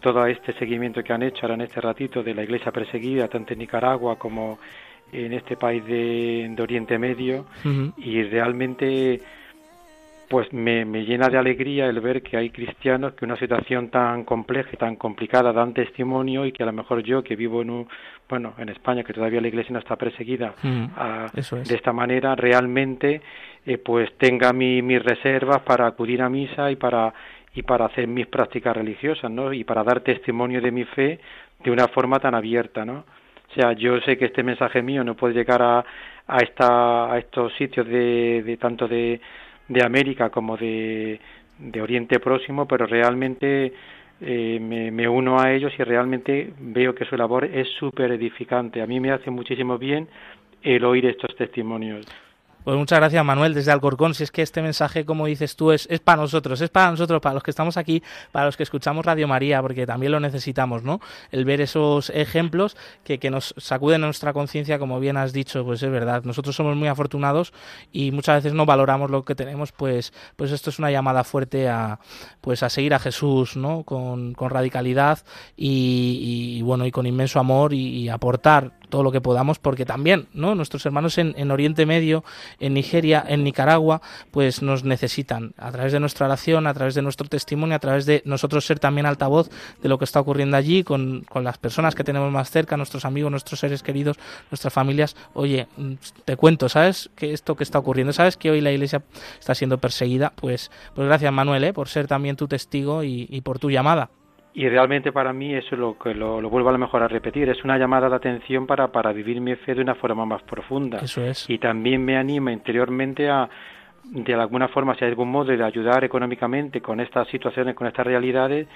[0.00, 3.52] todo este seguimiento que han hecho ahora en este ratito de la iglesia perseguida, tanto
[3.52, 4.58] en Nicaragua como
[5.12, 7.44] en este país de, Oriente Medio,
[7.98, 9.20] y realmente
[10.30, 14.70] pues me, llena de alegría el ver que hay cristianos que una situación tan compleja
[14.72, 17.88] y tan complicada dan testimonio y que a lo mejor yo que vivo en un,
[18.28, 23.20] bueno en España que todavía la iglesia no está perseguida de esta manera realmente
[23.66, 27.12] eh, pues tenga mis reservas para acudir a misa y para
[27.52, 31.18] y para hacer mis prácticas religiosas no y para dar testimonio de mi fe
[31.64, 32.98] de una forma tan abierta no
[33.50, 35.84] o sea yo sé que este mensaje mío no puede llegar a
[36.28, 39.20] a esta a estos sitios de, de tanto de
[39.70, 41.20] de América como de,
[41.58, 43.72] de Oriente Próximo, pero realmente
[44.20, 48.82] eh, me, me, uno a ellos y realmente veo que su labor es súper edificante.
[48.82, 50.08] A mí me hace muchísimo bien
[50.62, 52.04] el oír estos testimonios.
[52.62, 54.12] Pues muchas gracias, Manuel, desde Alcorcón.
[54.12, 57.22] Si es que este mensaje, como dices tú, es, es para nosotros, es para nosotros,
[57.22, 60.82] para los que estamos aquí, para los que escuchamos Radio María, porque también lo necesitamos,
[60.82, 61.00] ¿no?
[61.32, 65.82] El ver esos ejemplos que, que nos sacuden nuestra conciencia, como bien has dicho, pues
[65.82, 66.22] es verdad.
[66.24, 67.54] Nosotros somos muy afortunados
[67.92, 71.66] y muchas veces no valoramos lo que tenemos, pues, pues esto es una llamada fuerte
[71.66, 71.98] a,
[72.42, 73.84] pues a seguir a Jesús, ¿no?
[73.84, 75.20] Con, con radicalidad
[75.56, 80.54] y, bueno, y con inmenso amor y aportar todo lo que podamos, porque también, ¿no?
[80.54, 82.24] Nuestros hermanos en, en, Oriente Medio,
[82.58, 87.02] en Nigeria, en Nicaragua, pues nos necesitan a través de nuestra oración, a través de
[87.02, 89.48] nuestro testimonio, a través de nosotros ser también altavoz
[89.82, 93.30] de lo que está ocurriendo allí con, las personas que tenemos más cerca, nuestros amigos,
[93.30, 94.18] nuestros seres queridos,
[94.50, 95.16] nuestras familias.
[95.32, 95.68] Oye,
[96.24, 97.10] te cuento, ¿sabes?
[97.14, 98.36] Que esto que está ocurriendo, ¿sabes?
[98.36, 99.02] Que hoy la iglesia
[99.38, 100.32] está siendo perseguida.
[100.34, 101.72] Pues, pues gracias, Manuel, ¿eh?
[101.72, 104.10] por ser también tu testigo y por tu llamada
[104.52, 107.08] y realmente para mí eso es lo que lo, lo, vuelvo a lo mejor a
[107.08, 110.42] repetir es una llamada de atención para para vivir mi fe de una forma más
[110.42, 110.98] profunda.
[110.98, 111.48] Eso es.
[111.48, 113.48] Y también me anima interiormente a
[114.02, 118.06] de alguna forma si hay algún modo de ayudar económicamente con estas situaciones con estas
[118.06, 118.66] realidades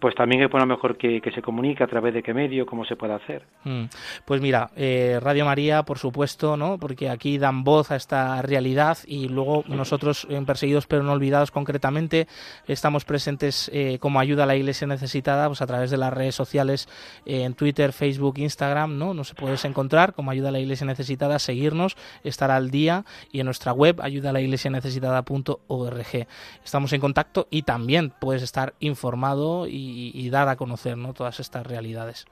[0.00, 2.96] pues también es bueno mejor que, se comunique a través de qué medio, cómo se
[2.96, 3.42] puede hacer.
[3.64, 3.84] Mm.
[4.24, 6.78] Pues mira, eh, Radio María, por supuesto, ¿no?
[6.78, 11.50] Porque aquí dan voz a esta realidad y luego nosotros, en Perseguidos pero no olvidados
[11.50, 12.26] concretamente,
[12.66, 16.34] estamos presentes eh, como ayuda a la Iglesia necesitada, pues a través de las redes
[16.34, 16.88] sociales,
[17.26, 19.14] eh, en Twitter, Facebook, Instagram, ¿no?
[19.14, 23.44] Nos puedes encontrar como ayuda a la Iglesia necesitada, seguirnos, estar al día y en
[23.44, 26.26] nuestra web ayuda a la Iglesia necesitada.org.
[26.64, 31.12] Estamos en contacto y también puedes estar informado y y, dar a conocer ¿no?
[31.12, 32.26] todas estas realidades.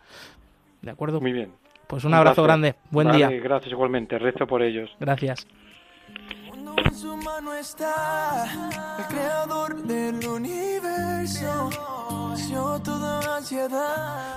[0.82, 1.20] ¿De acuerdo?
[1.20, 1.52] Muy bien.
[1.86, 2.74] Pues un, abrazo grande.
[2.90, 3.30] Buen día.
[3.30, 4.18] Gracias igualmente.
[4.18, 4.90] Rezo por ellos.
[5.00, 5.46] Gracias.
[6.84, 8.44] En su mano está
[8.98, 11.70] el creador del universo.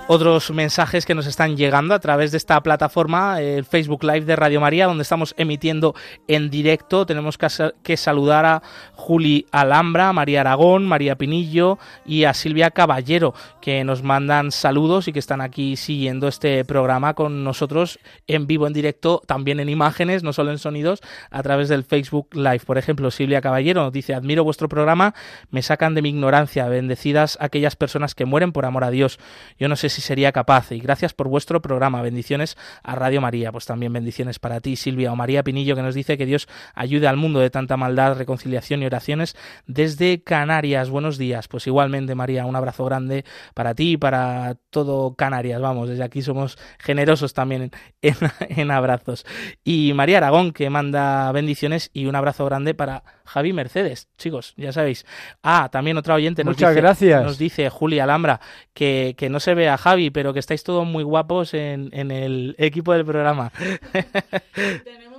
[0.08, 4.36] Otros mensajes que nos están llegando a través de esta plataforma, el Facebook Live de
[4.36, 5.94] Radio María, donde estamos emitiendo
[6.28, 7.06] en directo.
[7.06, 8.62] Tenemos que, saludar a
[8.94, 15.12] Juli Alhambra, María Aragón, María Pinillo y a Silvia Caballero, que nos mandan saludos y
[15.12, 20.22] que están aquí siguiendo este programa con nosotros en vivo, en directo, también en imágenes,
[20.22, 21.00] no solo en sonidos,
[21.30, 22.60] a través del Facebook Live.
[22.66, 25.14] Por ejemplo, Silvia Caballero dice, admiro vuestro programa,
[25.50, 29.18] me sacan de mi ignorancia, bendecidas aquellas personas que mueren por amor a Dios.
[29.58, 32.02] Yo no sé si sería capaz y gracias por vuestro programa.
[32.02, 33.52] Bendiciones a Radio María.
[33.52, 37.06] Pues también bendiciones para ti, Silvia o María Pinillo, que nos dice que Dios ayude
[37.08, 40.90] al mundo de tanta maldad, reconciliación y oraciones desde Canarias.
[40.90, 41.48] Buenos días.
[41.48, 45.60] Pues igualmente, María, un abrazo grande para ti y para todo Canarias.
[45.60, 48.16] Vamos, desde aquí somos generosos también en,
[48.48, 49.24] en abrazos.
[49.62, 54.08] Y María Aragón, que manda bendiciones y un abrazo grande para Javi Mercedes.
[54.18, 55.06] Chicos, ya sabéis.
[55.42, 57.22] Ah, también otra oyente nos Muchas dice, gracias.
[57.22, 58.40] nos dice Julia Alhambra
[58.74, 62.10] que, que, no se ve a Javi, pero que estáis todos muy guapos en, en
[62.10, 63.52] el equipo del programa.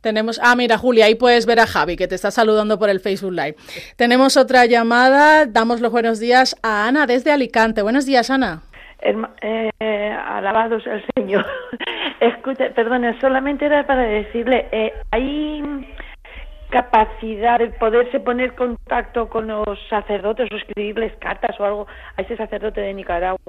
[0.00, 3.00] Tenemos ah, mira, Julia, ahí puedes ver a Javi, que te está saludando por el
[3.00, 3.56] Facebook Live.
[3.96, 7.82] Tenemos otra llamada, damos los buenos días a Ana desde Alicante.
[7.82, 8.62] Buenos días, Ana.
[9.00, 9.70] Eh,
[10.26, 11.46] alabados al Señor.
[12.20, 15.62] Escucha, perdona, solamente era para decirle, eh, hay
[16.70, 21.86] capacidad de poderse poner contacto con los sacerdotes o escribirles cartas o algo
[22.16, 23.40] a ese sacerdote de Nicaragua.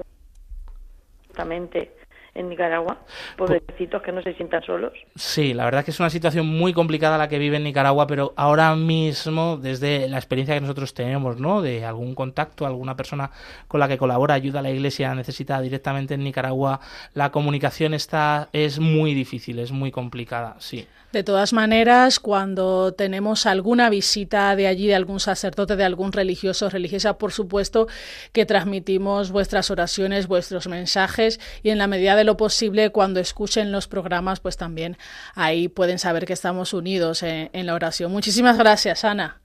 [1.22, 1.99] Exactamente.
[2.34, 2.98] En Nicaragua,
[3.36, 4.92] pobrecitos que no se sientan solos.
[5.14, 8.32] Sí, la verdad que es una situación muy complicada la que vive en Nicaragua, pero
[8.36, 11.62] ahora mismo, desde la experiencia que nosotros tenemos, ¿no?
[11.62, 13.30] De algún contacto, alguna persona
[13.68, 16.80] con la que colabora, ayuda a la iglesia necesita directamente en Nicaragua,
[17.14, 20.86] la comunicación está, es muy difícil, es muy complicada, sí.
[21.12, 26.66] De todas maneras, cuando tenemos alguna visita de allí, de algún sacerdote, de algún religioso
[26.66, 27.88] o religiosa, por supuesto
[28.32, 33.72] que transmitimos vuestras oraciones, vuestros mensajes y en la medida de lo posible, cuando escuchen
[33.72, 34.96] los programas, pues también
[35.34, 38.12] ahí pueden saber que estamos unidos en, en la oración.
[38.12, 39.40] Muchísimas gracias, Ana.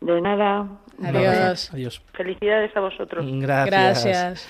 [0.00, 0.68] De nada.
[1.02, 1.70] Adiós.
[1.72, 2.02] Adiós.
[2.12, 3.24] Felicidades a vosotros.
[3.26, 4.04] Gracias.
[4.04, 4.48] Gracias.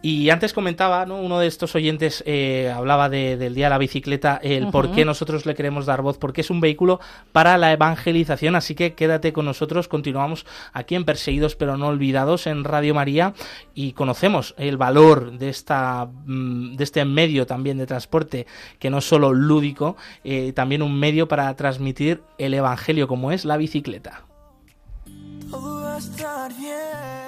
[0.00, 1.20] Y antes comentaba, ¿no?
[1.20, 5.04] uno de estos oyentes eh, hablaba de, del Día de la Bicicleta, el por qué
[5.04, 7.00] nosotros le queremos dar voz, porque es un vehículo
[7.32, 12.46] para la evangelización, así que quédate con nosotros, continuamos aquí en Perseguidos pero no olvidados
[12.46, 13.34] en Radio María
[13.74, 18.46] y conocemos el valor de, esta, mm, de este medio también de transporte,
[18.78, 23.44] que no es solo lúdico, eh, también un medio para transmitir el Evangelio como es
[23.44, 24.22] la bicicleta.
[25.50, 27.27] Todo va a estar bien.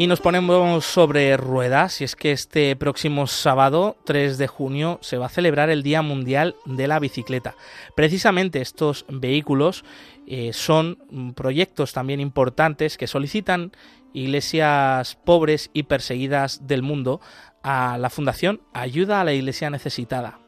[0.00, 5.18] Y nos ponemos sobre ruedas y es que este próximo sábado 3 de junio se
[5.18, 7.54] va a celebrar el Día Mundial de la Bicicleta.
[7.94, 9.84] Precisamente estos vehículos
[10.26, 13.72] eh, son proyectos también importantes que solicitan
[14.14, 17.20] iglesias pobres y perseguidas del mundo
[17.62, 20.38] a la Fundación Ayuda a la Iglesia Necesitada.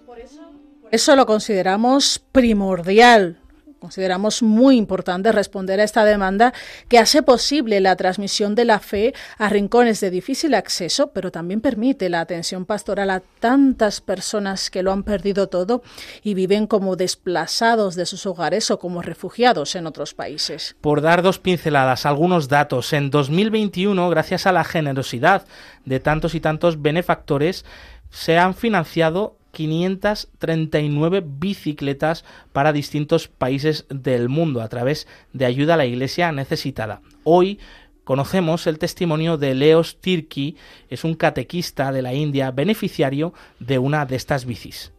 [0.91, 3.42] Eso lo consideramos primordial.
[3.83, 6.55] Consideramos muy importante responder a esta demanda
[6.87, 11.61] que hace posible la transmisión de la fe a rincones de difícil acceso, pero también
[11.61, 15.83] permite la atención pastoral a tantas personas que lo han perdido todo
[16.23, 20.77] y viven como desplazados de sus hogares o como refugiados en otros países.
[20.81, 25.45] Por dar dos pinceladas, algunos datos, en 2021, gracias a la generosidad
[25.85, 27.65] de tantos y tantos benefactores,
[28.11, 35.77] se han financiado 539 bicicletas para distintos países del mundo a través de ayuda a
[35.77, 37.03] la iglesia necesitada.
[37.23, 37.61] Hoy
[38.05, 40.57] conocemos el testimonio de Leos Tirki,
[40.89, 44.93] es un catequista de la India beneficiario de una de estas bicis.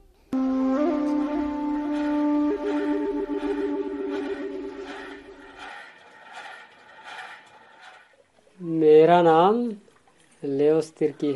[8.59, 9.51] Mera
[10.41, 11.35] Leos Tirki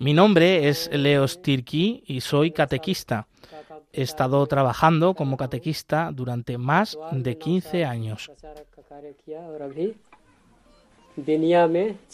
[0.00, 3.26] mi nombre es Leo Stirki y soy catequista.
[3.92, 8.32] He estado trabajando como catequista durante más de 15 años.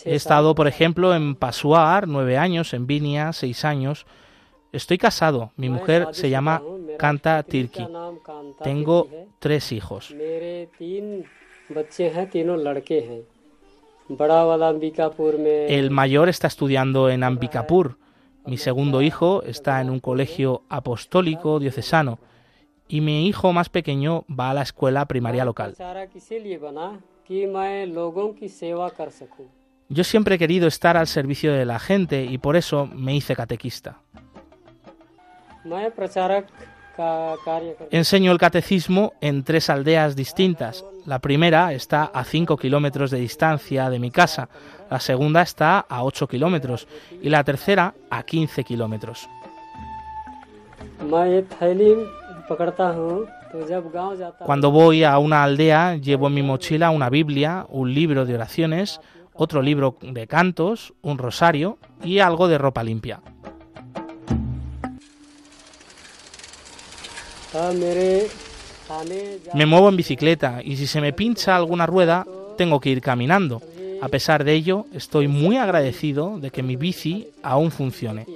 [0.04, 4.04] He estado, por ejemplo, en Pasuar, nueve años, en Vinia, seis años.
[4.72, 5.52] Estoy casado.
[5.54, 6.60] Mi mujer se llama
[6.98, 7.86] Kanta Tirki.
[8.64, 9.08] Tengo
[9.38, 10.12] tres hijos.
[15.74, 17.98] El mayor está estudiando en Ambikapur.
[18.44, 22.18] Mi segundo hijo está en un colegio apostólico diocesano.
[22.88, 25.74] Y mi hijo más pequeño va a la escuela primaria local.
[29.88, 33.34] Yo siempre he querido estar al servicio de la gente y por eso me hice
[33.34, 34.00] catequista.
[37.90, 40.84] Enseño el catecismo en tres aldeas distintas.
[41.04, 44.48] La primera está a 5 kilómetros de distancia de mi casa,
[44.90, 46.86] la segunda está a 8 kilómetros
[47.22, 49.28] y la tercera a 15 kilómetros.
[54.44, 59.00] Cuando voy a una aldea llevo en mi mochila una Biblia, un libro de oraciones,
[59.34, 63.20] otro libro de cantos, un rosario y algo de ropa limpia.
[69.54, 72.26] Me muevo en bicicleta y si se me pincha alguna rueda,
[72.56, 73.62] tengo que ir caminando.
[74.00, 78.26] A pesar de ello, estoy muy agradecido de que mi bici aún funcione.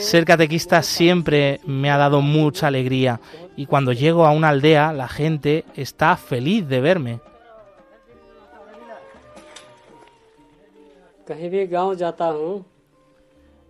[0.00, 3.20] Ser catequista siempre me ha dado mucha alegría
[3.56, 7.20] y cuando llego a una aldea la gente está feliz de verme.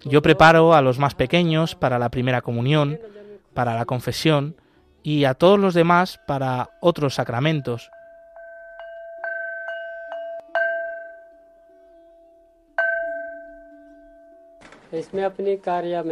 [0.05, 3.01] Yo preparo a los más pequeños para la primera comunión,
[3.55, 4.55] para la confesión
[5.03, 7.91] y a todos los demás para otros sacramentos.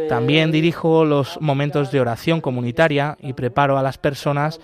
[0.07, 4.59] También dirijo los momentos de oración comunitaria y preparo a las personas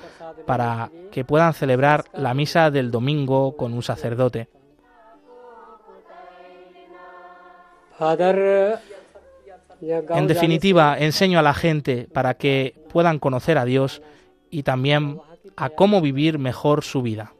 [0.45, 4.49] para que puedan celebrar la misa del domingo con un sacerdote.
[9.81, 14.01] En definitiva, enseño a la gente para que puedan conocer a Dios
[14.49, 15.19] y también
[15.55, 17.33] a cómo vivir mejor su vida.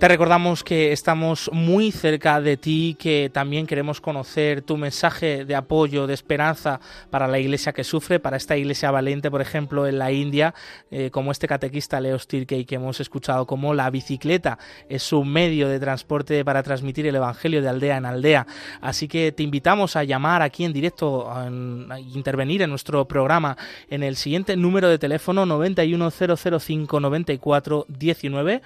[0.00, 5.54] Te recordamos que estamos muy cerca de ti, que también queremos conocer tu mensaje de
[5.54, 6.80] apoyo, de esperanza
[7.10, 10.54] para la iglesia que sufre, para esta iglesia valiente, por ejemplo, en la India,
[10.90, 15.68] eh, como este catequista Leo Stirkey que hemos escuchado, como la bicicleta es un medio
[15.68, 18.46] de transporte para transmitir el Evangelio de aldea en aldea.
[18.80, 23.58] Así que te invitamos a llamar aquí en directo, a, intervenir en nuestro programa
[23.90, 28.62] en el siguiente número de teléfono 91005 94 19.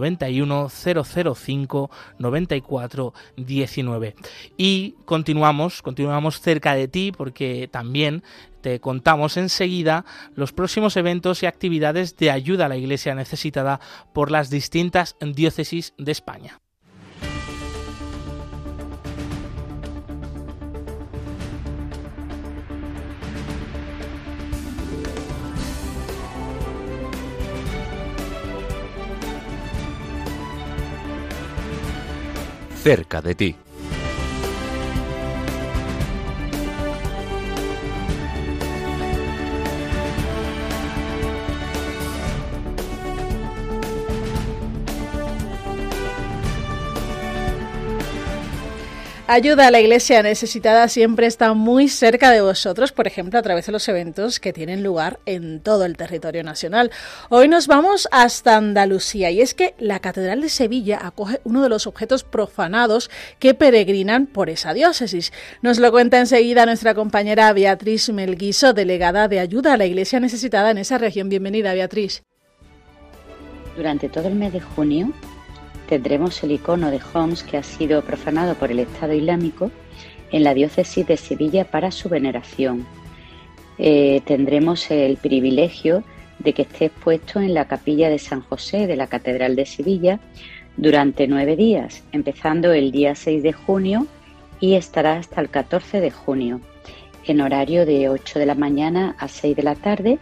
[0.00, 0.68] Repetimos, 91
[1.34, 4.14] 005 94 19.
[4.56, 8.22] Y continuamos, continuamos cerca de ti porque también
[8.60, 13.80] te contamos enseguida los próximos eventos y actividades de ayuda a la Iglesia necesitada
[14.12, 16.60] por las distintas diócesis de España.
[32.82, 33.56] Cerca de ti.
[49.32, 53.64] Ayuda a la iglesia necesitada siempre está muy cerca de vosotros, por ejemplo, a través
[53.64, 56.90] de los eventos que tienen lugar en todo el territorio nacional.
[57.28, 61.68] Hoy nos vamos hasta Andalucía y es que la Catedral de Sevilla acoge uno de
[61.68, 63.08] los objetos profanados
[63.38, 65.32] que peregrinan por esa diócesis.
[65.62, 70.72] Nos lo cuenta enseguida nuestra compañera Beatriz Melguiso, delegada de Ayuda a la iglesia necesitada
[70.72, 71.28] en esa región.
[71.28, 72.24] Bienvenida, Beatriz.
[73.76, 75.12] Durante todo el mes de junio,
[75.90, 79.72] tendremos el icono de Homs que ha sido profanado por el Estado Islámico
[80.30, 82.86] en la diócesis de Sevilla para su veneración.
[83.76, 86.04] Eh, tendremos el privilegio
[86.38, 90.20] de que esté expuesto en la capilla de San José de la Catedral de Sevilla
[90.76, 94.06] durante nueve días, empezando el día 6 de junio
[94.60, 96.60] y estará hasta el 14 de junio,
[97.26, 100.20] en horario de 8 de la mañana a 6 de la tarde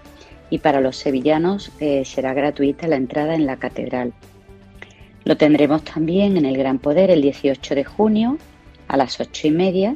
[0.49, 4.15] y para los sevillanos eh, será gratuita la entrada en la catedral.
[5.25, 8.39] Lo tendremos también en el Gran Poder el 18 de junio
[8.87, 9.95] a las 8 y media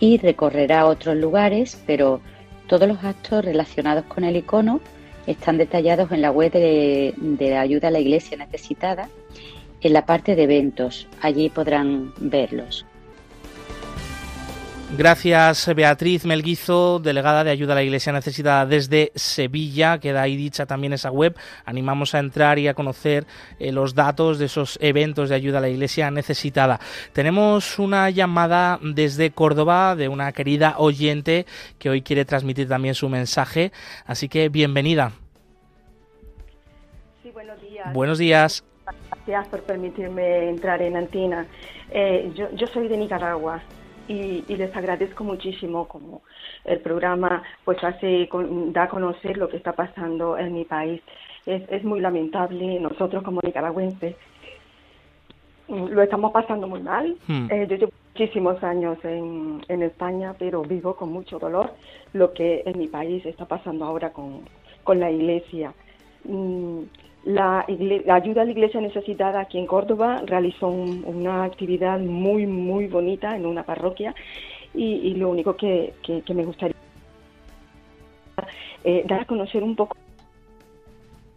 [0.00, 2.20] y recorrerá otros lugares, pero
[2.66, 4.80] todos los actos relacionados con el icono
[5.26, 9.08] están detallados en la web de, de ayuda a la iglesia necesitada
[9.80, 11.08] en la parte de eventos.
[11.20, 12.84] Allí podrán verlos.
[14.96, 19.98] Gracias Beatriz Melguizo, delegada de ayuda a la Iglesia necesitada desde Sevilla.
[19.98, 21.36] Queda ahí dicha también esa web.
[21.64, 23.26] Animamos a entrar y a conocer
[23.58, 26.78] eh, los datos de esos eventos de ayuda a la Iglesia necesitada.
[27.12, 31.44] Tenemos una llamada desde Córdoba de una querida oyente
[31.80, 33.72] que hoy quiere transmitir también su mensaje.
[34.06, 35.10] Así que bienvenida.
[37.20, 37.92] Sí, buenos días.
[37.92, 38.64] Buenos días.
[39.26, 41.46] Gracias por permitirme entrar en Antina.
[41.90, 43.60] Eh, yo, yo soy de Nicaragua
[44.08, 46.22] y, les agradezco muchísimo como
[46.64, 48.28] el programa pues hace
[48.72, 51.00] da a conocer lo que está pasando en mi país.
[51.46, 54.16] Es, es muy lamentable, nosotros como nicaragüenses
[55.68, 57.16] mm, lo estamos pasando muy mal.
[57.26, 57.48] Hmm.
[57.50, 61.72] Eh, yo llevo muchísimos años en, en España, pero vivo con mucho dolor
[62.12, 64.42] lo que en mi país está pasando ahora con,
[64.84, 65.74] con la iglesia.
[66.24, 66.82] Mm,
[67.24, 67.64] la,
[68.10, 73.46] ayuda a la iglesia necesitada aquí en Córdoba realizó una actividad muy, muy bonita en
[73.46, 74.14] una parroquia
[74.74, 75.94] y, lo único que,
[76.34, 76.74] me gustaría
[78.82, 79.96] eh, dar a conocer un poco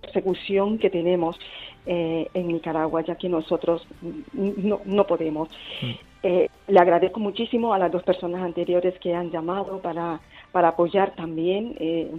[0.02, 1.40] la persecución que tenemos
[1.86, 3.88] eh, en Nicaragua, ya que nosotros
[4.34, 5.50] no, no podemos.
[5.82, 6.08] Mm.
[6.24, 10.20] Eh, le agradezco muchísimo a las dos personas anteriores que han llamado para,
[10.52, 12.12] para apoyar también eh,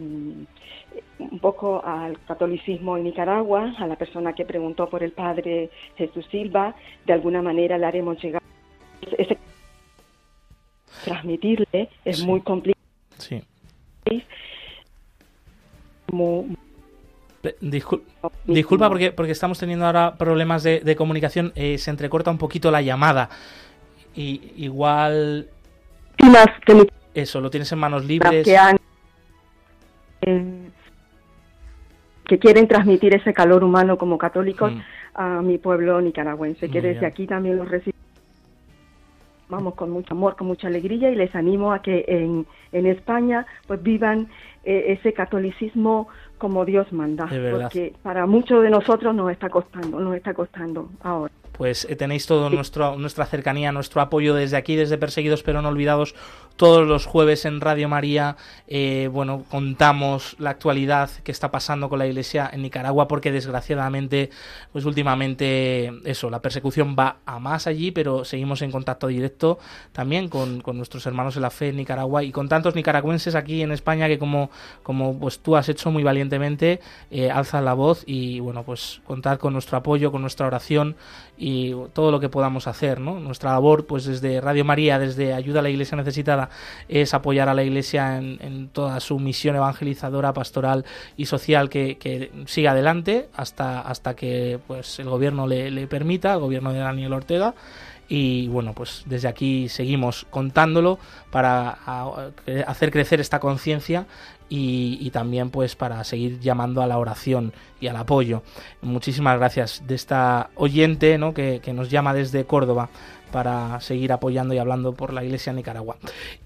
[1.18, 6.26] un poco al catolicismo en Nicaragua, a la persona que preguntó por el padre Jesús
[6.30, 6.74] Silva.
[7.07, 8.42] De alguna manera le haremos llegar
[9.16, 9.38] ese
[11.05, 12.84] transmitirle es muy complicado.
[13.18, 13.42] Sí.
[16.11, 16.57] Muy,
[18.46, 22.82] disculpa porque, porque estamos teniendo ahora problemas de, comunicación, eh, se entrecorta un poquito la
[22.82, 23.28] llamada.
[24.14, 25.49] Y igual...
[27.14, 28.46] Eso, lo tienes en manos libres.
[32.28, 34.80] Que, quieren transmitir ese calor humano como católicos mm.
[35.14, 37.98] a mi pueblo nicaragüense, que desde aquí también los recibimos
[39.48, 43.46] vamos con mucho amor, con mucha alegría y les animo a que en, en España
[43.66, 44.28] pues vivan
[44.64, 50.14] eh, ese catolicismo como Dios manda, porque para muchos de nosotros nos está costando, nos
[50.14, 51.32] está costando ahora.
[51.52, 55.68] Pues eh, tenéis todo nuestro, nuestra cercanía, nuestro apoyo desde aquí, desde Perseguidos pero no
[55.68, 56.14] olvidados,
[56.59, 58.36] todos los jueves en Radio María.
[58.66, 64.28] Eh, bueno, contamos la actualidad que está pasando con la Iglesia en Nicaragua, porque desgraciadamente,
[64.72, 69.59] pues últimamente, eso, la persecución va a más allí, pero seguimos en contacto directo
[69.92, 73.70] también con, nuestros hermanos en la fe en Nicaragua y con tantos nicaragüenses aquí en
[73.72, 74.50] España que como,
[74.82, 76.80] como pues tú has hecho muy valientemente,
[77.11, 80.96] eh, la voz y bueno, pues contar con nuestro apoyo, con nuestra oración
[81.38, 83.20] y todo lo que podamos hacer, ¿no?
[83.20, 86.47] Nuestra labor, pues desde Radio María, desde Ayuda a la Iglesia Necesitada,
[86.88, 90.84] es apoyar a la Iglesia en, toda su misión evangelizadora, pastoral
[91.16, 96.72] y social que, siga adelante hasta, hasta que pues el gobierno le, permita, el gobierno
[96.72, 97.55] de Daniel Ortega
[98.09, 100.99] y bueno, pues desde aquí seguimos contándolo
[101.30, 101.78] para
[102.66, 104.07] hacer crecer esta conciencia
[104.49, 108.42] y, también pues para seguir llamando a la oración y al apoyo.
[108.80, 111.34] Muchísimas gracias de esta oyente ¿no?
[111.34, 112.88] que nos llama desde Córdoba
[113.30, 115.96] para seguir apoyando y hablando por la Iglesia Nicaragua.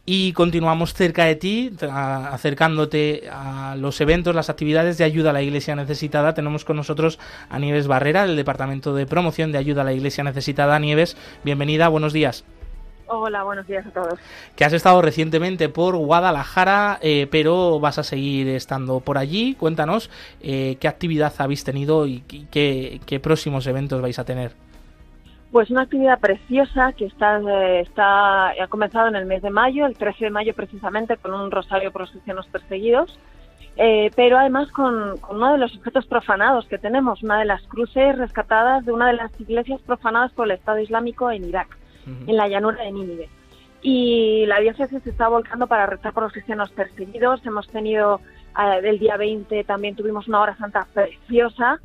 [0.04, 5.42] Y continuamos cerca de ti, acercándote a los eventos, las actividades de ayuda a la
[5.42, 6.34] Iglesia Necesitada.
[6.34, 7.18] Tenemos con nosotros
[7.48, 10.78] a Nieves Barrera, del Departamento de Promoción de Ayuda a la Iglesia Necesitada.
[10.78, 12.44] Nieves, bienvenida, buenos días.
[13.14, 14.18] Hola, buenos días a todos.
[14.56, 19.54] Que has estado recientemente por Guadalajara, eh, pero vas a seguir estando por allí.
[19.54, 20.08] Cuéntanos
[20.40, 24.71] eh, qué actividad habéis tenido y qué próximos eventos vais a tener.
[25.52, 29.84] Pues una actividad preciosa que está, eh, está, ha comenzado en el mes de mayo,
[29.84, 33.18] el 13 de mayo precisamente, con un rosario por los cristianos perseguidos,
[33.76, 38.16] eh, pero además con, uno de los objetos profanados que tenemos, una de las cruces
[38.16, 41.76] rescatadas de una de las iglesias profanadas por el Estado Islámico en Irak,
[42.06, 43.28] en la llanura de Nínive.
[43.82, 47.44] Y la diócesis se está volcando para rezar por los cristianos perseguidos.
[47.44, 48.20] Hemos tenido,
[48.58, 51.78] eh, el día 20 también tuvimos una hora santa preciosa,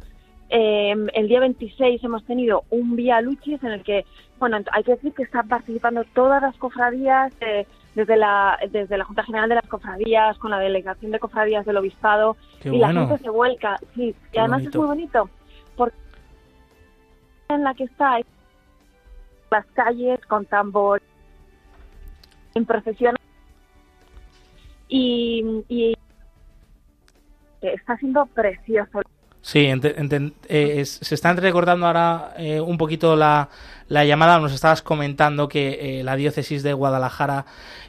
[0.50, 4.06] Em, el día 26 hemos tenido un Vía Luchis en el que,
[4.40, 9.04] bueno, hay que decir que están participando todas las cofradías, eh, desde, la, desde la
[9.04, 13.18] Junta General de las Cofradías, con la Delegación de Cofradías del Obispado, y la gente
[13.18, 13.78] se vuelca.
[13.96, 15.30] Sí, y además es muy bonito,
[15.76, 15.98] porque
[17.50, 18.20] en la que está
[19.50, 21.02] las calles con tambor,
[22.54, 23.16] en procesión,
[24.88, 25.98] y, y
[27.62, 29.02] está siendo precioso.
[29.48, 29.66] Sí,
[30.50, 33.48] eh, se están recordando ahora eh, un poquito la,
[33.88, 34.42] la, llamada.
[34.42, 37.46] Nos estabas comentando que eh, la diócesis de Guadalajara,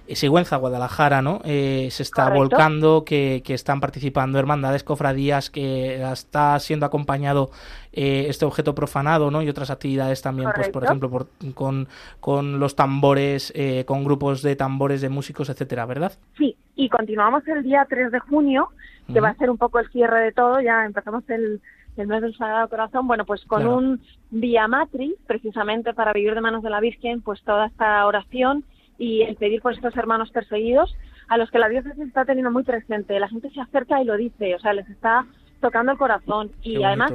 [0.07, 1.41] Sigüenza, Guadalajara, ¿no?
[1.43, 7.51] se está volcando, que, que, están participando hermandades, cofradías, que está siendo acompañado
[7.91, 9.43] este objeto profanado, ¿no?
[9.43, 11.89] Y otras actividades también, pues por ejemplo, por, con,
[12.21, 13.53] con los tambores,
[13.85, 16.13] con grupos de tambores, de músicos, etcétera, ¿verdad?
[16.37, 18.69] Sí, y continuamos el día 3 de junio
[19.13, 21.61] que va a ser un poco el cierre de todo, ya empezamos el,
[21.97, 24.01] el mes del Sagrado Corazón, bueno, pues con un
[24.31, 28.65] Vía Matriz, precisamente para vivir de manos de la Virgen, pues toda esta oración
[28.97, 30.95] y el pedir por estos hermanos perseguidos,
[31.27, 33.19] a los que la diócesis está teniendo muy presente.
[33.19, 35.27] La gente se acerca y lo dice, o sea, les está
[35.61, 37.13] tocando el corazón y además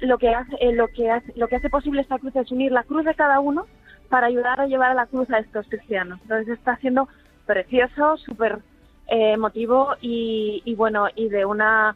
[0.00, 2.72] lo que hace eh, lo que hace lo que hace posible esta cruz es unir
[2.72, 3.66] la cruz de cada uno
[4.08, 6.18] para ayudar a llevar a la cruz a estos cristianos.
[6.22, 7.08] Entonces está siendo
[7.46, 8.60] precioso, súper
[9.08, 11.94] eh, motivo y, bueno y de una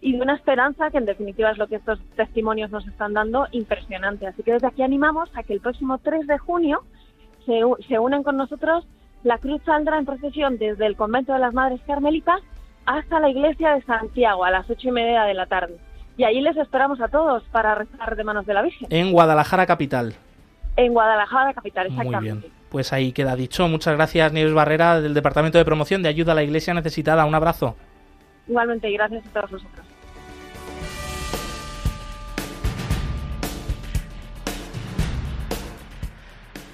[0.00, 3.46] y de una esperanza que en definitiva es lo que estos testimonios nos están dando
[3.52, 4.26] impresionante.
[4.26, 6.82] Así que desde aquí animamos a que el próximo 3 de junio
[7.46, 8.84] se, se unen con nosotros.
[9.22, 12.40] La cruz saldrá en procesión desde el convento de las Madres Carmelitas
[12.84, 15.76] hasta la iglesia de Santiago a las ocho y media de la tarde.
[16.16, 18.88] Y ahí les esperamos a todos para rezar de manos de la Virgen.
[18.90, 20.14] En Guadalajara capital.
[20.76, 22.32] En Guadalajara capital, exactamente.
[22.32, 23.68] Muy bien pues ahí queda dicho.
[23.68, 27.26] Muchas gracias, Nieves Barrera, del Departamento de Promoción de Ayuda a la Iglesia Necesitada.
[27.26, 27.76] Un abrazo.
[28.48, 29.86] Igualmente, gracias a todos vosotros.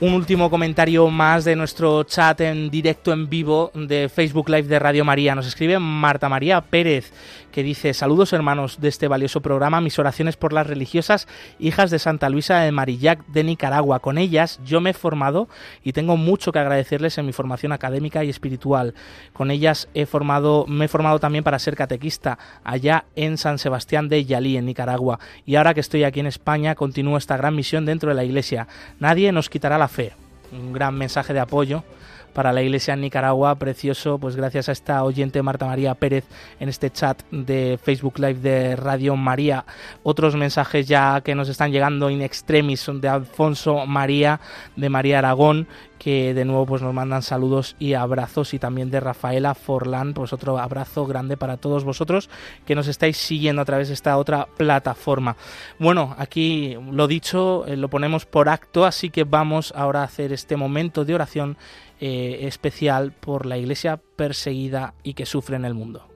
[0.01, 4.79] Un último comentario más de nuestro chat en directo en vivo de Facebook Live de
[4.79, 5.35] Radio María.
[5.35, 7.13] Nos escribe Marta María Pérez
[7.53, 11.27] que dice, saludos hermanos de este valioso programa, mis oraciones por las religiosas
[11.59, 14.01] hijas de Santa Luisa de Marillac de Nicaragua.
[14.01, 15.49] Con ellas yo me he formado
[15.83, 18.95] y tengo mucho que agradecerles en mi formación académica y espiritual.
[19.33, 24.09] Con ellas he formado, me he formado también para ser catequista allá en San Sebastián
[24.09, 25.19] de Yalí, en Nicaragua.
[25.47, 28.69] Y ahora que estoy aquí en España, continúo esta gran misión dentro de la Iglesia.
[29.01, 30.13] Nadie nos quitará la fe.
[30.53, 31.85] Un gran mensaje de apoyo
[32.33, 36.25] para la iglesia en Nicaragua, precioso, pues gracias a esta oyente Marta María Pérez
[36.61, 39.65] en este chat de Facebook Live de Radio María.
[40.03, 44.41] Otros mensajes ya que nos están llegando in extremis son de Alfonso María,
[44.77, 45.69] de María Aragón,
[45.99, 50.33] que de nuevo pues nos mandan saludos y abrazos y también de Rafaela Forlán, pues
[50.33, 52.31] otro abrazo grande para todos vosotros
[52.65, 55.37] que nos estáis siguiendo a través de esta otra plataforma.
[55.79, 60.33] Bueno, aquí lo dicho, eh, lo ponemos por acto, así que vamos ahora a hacer
[60.33, 61.57] este momento de oración
[62.01, 66.09] eh, especial por la iglesia perseguida y que sufre en el mundo.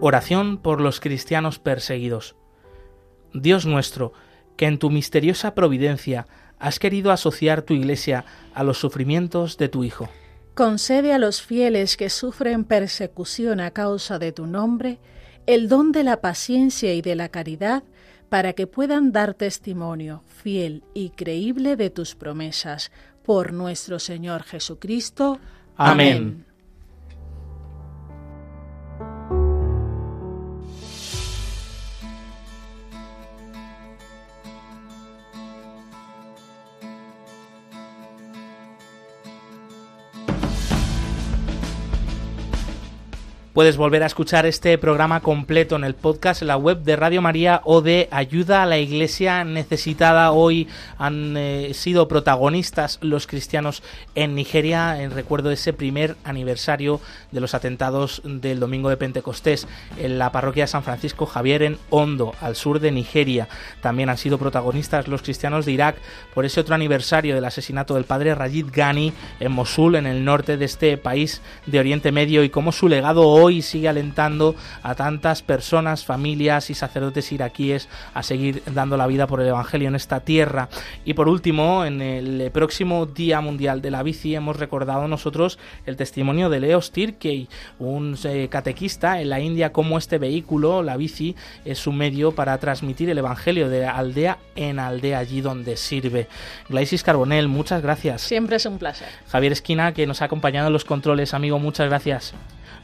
[0.00, 2.36] Oración por los cristianos perseguidos.
[3.34, 4.12] Dios nuestro,
[4.56, 6.26] que en tu misteriosa providencia
[6.58, 8.24] has querido asociar tu iglesia
[8.54, 10.08] a los sufrimientos de tu Hijo.
[10.54, 14.98] Concede a los fieles que sufren persecución a causa de tu nombre,
[15.48, 17.82] el don de la paciencia y de la caridad
[18.28, 22.92] para que puedan dar testimonio fiel y creíble de tus promesas.
[23.24, 25.38] Por nuestro Señor Jesucristo.
[25.74, 26.44] Amén.
[43.58, 47.20] Puedes volver a escuchar este programa completo en el podcast, en la web de Radio
[47.20, 50.30] María o de Ayuda a la Iglesia Necesitada.
[50.30, 53.82] Hoy han eh, sido protagonistas los cristianos
[54.14, 57.00] en Nigeria en recuerdo de ese primer aniversario
[57.32, 59.66] de los atentados del domingo de Pentecostés
[59.98, 63.48] en la parroquia de San Francisco Javier en Hondo, al sur de Nigeria.
[63.82, 65.96] También han sido protagonistas los cristianos de Irak
[66.32, 70.56] por ese otro aniversario del asesinato del padre Rajid Ghani en Mosul, en el norte
[70.56, 74.94] de este país de Oriente Medio, y cómo su legado hoy y sigue alentando a
[74.94, 79.94] tantas personas, familias y sacerdotes iraquíes a seguir dando la vida por el Evangelio en
[79.94, 80.68] esta tierra.
[81.04, 85.96] Y por último, en el próximo Día Mundial de la Bici hemos recordado nosotros el
[85.96, 91.36] testimonio de Leo Stirkey, un eh, catequista en la India, como este vehículo, la bici,
[91.64, 96.28] es un medio para transmitir el Evangelio de aldea en aldea, allí donde sirve.
[96.68, 98.22] Glaisis Carbonel, muchas gracias.
[98.22, 99.08] Siempre es un placer.
[99.28, 102.34] Javier Esquina, que nos ha acompañado en los controles, amigo, muchas gracias.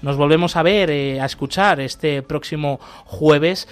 [0.04, 3.66] Nos volvemos a ver, eh, a escuchar este próximo jueves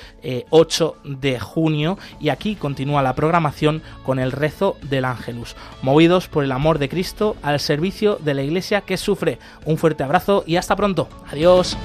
[0.49, 5.57] 8 eh, de junio y aquí continúa la programación con el rezo del Ángelus.
[5.83, 9.39] Movidos por el amor de Cristo al servicio de la Iglesia que sufre.
[9.67, 11.07] Un fuerte abrazo y hasta pronto.
[11.31, 11.77] Adiós.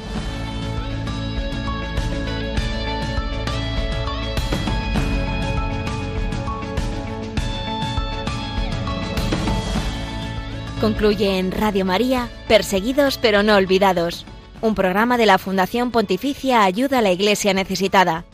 [10.79, 14.25] Concluye en Radio María, Perseguidos pero no olvidados
[14.62, 18.26] un programa de la Fundación Pontificia Ayuda a la Iglesia Necesitada